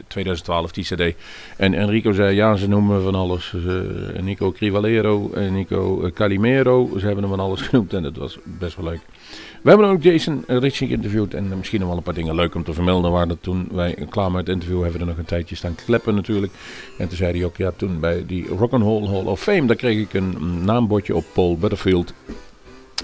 2012 0.07 0.71
die 0.71 0.83
cd. 0.83 1.15
En 1.57 1.73
Enrico 1.73 2.11
zei, 2.11 2.35
ja, 2.35 2.55
ze 2.55 2.67
noemen 2.67 2.97
me 2.97 3.03
van 3.03 3.15
alles. 3.15 3.53
Eh, 3.53 4.17
Enrico 4.17 4.51
Crivellero, 4.51 5.31
Enrico 5.33 6.11
Calimero, 6.13 6.89
ze 6.97 7.05
hebben 7.05 7.23
hem 7.23 7.33
van 7.35 7.45
alles 7.45 7.61
genoemd 7.61 7.93
en 7.93 8.03
dat 8.03 8.17
was 8.17 8.37
best 8.43 8.75
wel 8.75 8.85
leuk. 8.85 9.01
We 9.63 9.69
hebben 9.69 9.87
ook 9.87 10.03
Jason 10.03 10.43
Ritchie 10.47 10.87
geïnterviewd 10.87 11.33
en 11.33 11.57
misschien 11.57 11.79
nog 11.79 11.89
wel 11.89 11.97
een 11.97 12.03
paar 12.03 12.13
dingen 12.13 12.35
leuk 12.35 12.55
om 12.55 12.63
te 12.63 12.73
vermelden. 12.73 13.11
Waar 13.11 13.27
dat 13.27 13.37
toen 13.41 13.67
wij 13.71 14.05
klaar 14.09 14.31
met 14.31 14.39
het 14.39 14.55
interview 14.55 14.81
hebben 14.81 14.93
we 14.93 14.99
er 14.99 15.11
nog 15.11 15.17
een 15.17 15.25
tijdje 15.25 15.55
staan 15.55 15.75
kleppen 15.85 16.15
natuurlijk. 16.15 16.53
En 16.97 17.07
toen 17.07 17.17
zei 17.17 17.37
hij 17.37 17.45
ook, 17.45 17.57
ja 17.57 17.71
toen 17.71 17.99
bij 17.99 18.25
die 18.25 18.47
Rock'n'Roll 18.47 19.07
Hall 19.07 19.25
of 19.25 19.41
Fame, 19.41 19.65
daar 19.65 19.75
kreeg 19.75 19.99
ik 19.99 20.13
een 20.13 20.63
naambordje 20.63 21.15
op 21.15 21.25
Paul 21.33 21.57
Butterfield 21.57 22.13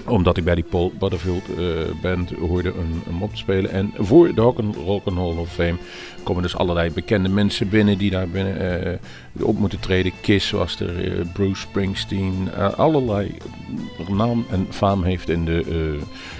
omdat 0.06 0.36
ik 0.36 0.44
bij 0.44 0.54
die 0.54 0.64
Paul 0.64 0.92
Butterfield 0.98 1.42
eh, 1.48 1.64
band 2.02 2.30
hoorde 2.30 2.68
een, 2.68 3.02
een 3.08 3.22
op 3.22 3.30
te 3.30 3.36
spelen. 3.36 3.70
En 3.70 3.92
voor 3.98 4.34
de 4.34 4.40
Rock 4.40 4.58
and 4.58 4.76
Roll 4.76 5.00
Hall 5.04 5.36
of 5.36 5.52
Fame 5.52 5.76
komen 6.22 6.42
dus 6.42 6.56
allerlei 6.56 6.90
bekende 6.90 7.28
mensen 7.28 7.68
binnen 7.68 7.98
die 7.98 8.10
daar 8.10 8.28
binnen 8.28 8.82
eh, 8.82 8.98
op 9.46 9.58
moeten 9.58 9.80
treden. 9.80 10.12
Kiss 10.20 10.50
was 10.50 10.80
er, 10.80 11.04
eh, 11.04 11.26
Bruce 11.32 11.60
Springsteen, 11.60 12.52
allerlei 12.76 13.34
naam 14.08 14.46
en 14.50 14.66
faam 14.70 15.02
heeft 15.02 15.28
in 15.28 15.44
de 15.44 15.64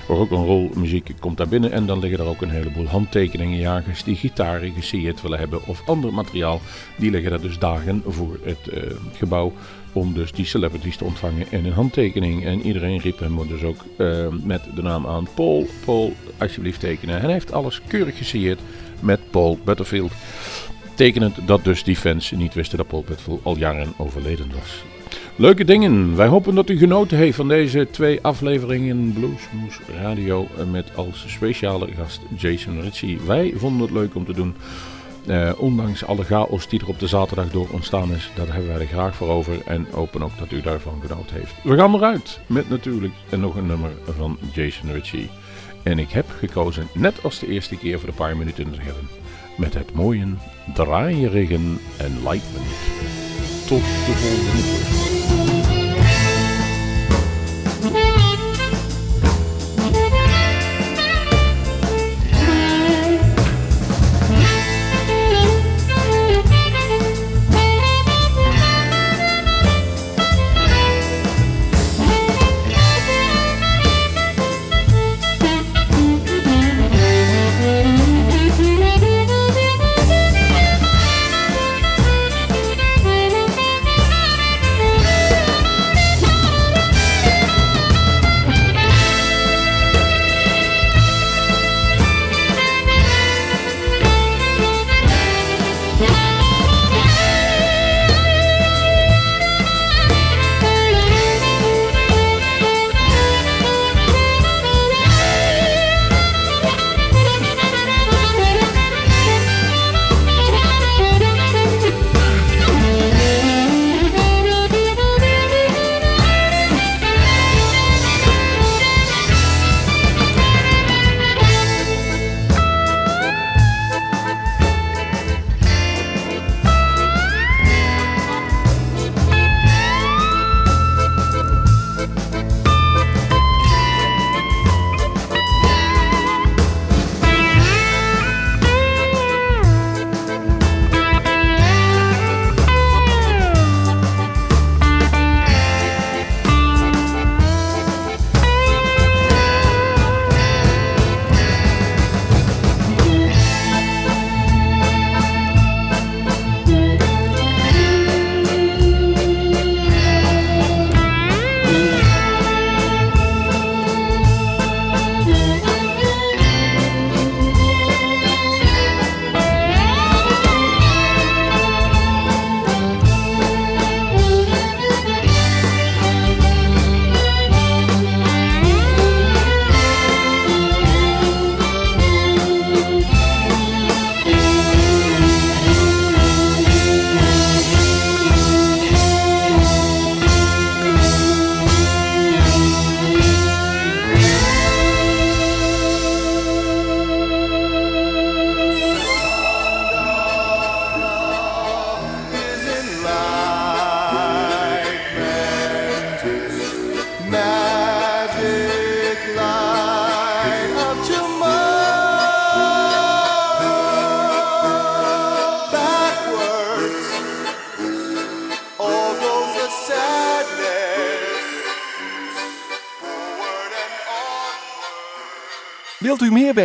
uh, 0.09 0.29
roll 0.29 0.71
muziek 0.75 1.13
komt 1.21 1.37
daar 1.37 1.49
binnen. 1.49 1.73
En 1.73 1.87
dan 1.87 1.99
liggen 1.99 2.21
er 2.21 2.27
ook 2.27 2.43
een 2.43 2.51
heleboel 2.51 2.87
handtekeningen, 2.87 3.59
jagers 3.59 4.05
die 4.05 4.17
gitaren 4.17 4.73
gesierd 4.73 5.23
willen 5.23 5.39
hebben 5.39 5.67
of 5.67 5.83
ander 5.87 6.15
materiaal. 6.15 6.61
Die 6.97 7.11
liggen 7.11 7.31
daar 7.31 7.41
dus 7.41 7.59
dagen 7.59 8.03
voor 8.07 8.39
het 8.43 8.71
gebouw 9.13 9.53
om 9.93 10.15
dus 10.15 10.33
die 10.33 10.45
celebrities 10.45 10.97
te 10.97 11.05
ontvangen 11.05 11.47
en 11.51 11.65
een 11.65 11.73
handtekening. 11.73 12.45
En 12.45 12.63
iedereen 12.63 12.99
riep 12.99 13.19
hem 13.19 13.49
dus 13.49 13.63
ook 13.63 13.85
eh, 13.97 14.27
met 14.43 14.63
de 14.75 14.83
naam 14.83 15.07
aan 15.07 15.29
Paul, 15.35 15.67
Paul, 15.85 16.13
alsjeblieft 16.39 16.81
tekenen. 16.81 17.15
En 17.15 17.23
hij 17.23 17.33
heeft 17.33 17.53
alles 17.53 17.81
keurig 17.87 18.17
gesierd 18.17 18.61
met 19.01 19.21
Paul 19.31 19.59
Butterfield. 19.65 20.13
Tekenend 20.95 21.37
dat 21.47 21.65
dus 21.65 21.85
die 21.85 21.97
fans 21.97 22.31
niet 22.31 22.55
wisten 22.55 22.79
dat 22.79 22.87
Paul 22.87 23.05
Butterfield 23.07 23.45
al 23.45 23.57
jaren 23.57 23.93
overleden 23.97 24.51
was. 24.59 24.85
Leuke 25.37 25.65
dingen. 25.65 26.17
Wij 26.17 26.27
hopen 26.27 26.55
dat 26.55 26.71
u 26.71 26.79
genoten 26.79 27.17
heeft 27.17 27.37
van 27.37 27.49
deze 27.49 27.89
twee 27.91 28.19
afleveringen 28.23 29.13
Bluesmoes 29.13 29.79
Radio 30.03 30.49
eh, 30.57 30.65
met 30.65 30.97
als 30.97 31.25
speciale 31.27 31.89
gast 31.97 32.21
Jason 32.37 32.81
Ritchie. 32.81 33.19
Wij 33.27 33.53
vonden 33.57 33.83
het 33.83 33.91
leuk 33.91 34.15
om 34.15 34.25
te 34.25 34.33
doen. 34.33 34.55
Eh, 35.31 35.51
ondanks 35.57 36.05
alle 36.05 36.25
chaos 36.25 36.69
die 36.69 36.81
er 36.81 36.89
op 36.89 36.99
de 36.99 37.07
zaterdag 37.07 37.51
door 37.51 37.69
ontstaan 37.71 38.13
is, 38.13 38.31
daar 38.35 38.47
hebben 38.47 38.67
wij 38.67 38.81
er 38.81 38.87
graag 38.87 39.15
voor 39.15 39.29
over 39.29 39.63
en 39.67 39.87
hopen 39.91 40.23
ook 40.23 40.39
dat 40.39 40.53
u 40.53 40.61
daarvan 40.61 41.01
genoten 41.01 41.37
heeft. 41.37 41.55
We 41.63 41.77
gaan 41.77 41.95
eruit 41.95 42.41
met 42.47 42.69
natuurlijk 42.69 43.13
nog 43.37 43.57
een 43.57 43.67
nummer 43.67 43.91
van 44.17 44.39
Jason 44.53 44.93
Ritchie. 44.93 45.31
En 45.83 45.99
ik 45.99 46.11
heb 46.11 46.27
gekozen, 46.39 46.89
net 46.95 47.23
als 47.23 47.39
de 47.39 47.47
eerste 47.47 47.77
keer 47.77 47.99
voor 47.99 48.09
de 48.09 48.15
paar 48.15 48.37
minuten 48.37 48.65
in 48.65 48.71
het 48.71 48.81
geven, 48.81 49.09
met 49.57 49.75
het 49.75 49.93
mooie 49.93 50.27
draaierige 50.75 51.59
Enlightenment. 51.97 52.77
Tot 53.67 53.83
de 53.83 54.13
volgende 54.17 54.63
keer. 54.63 55.00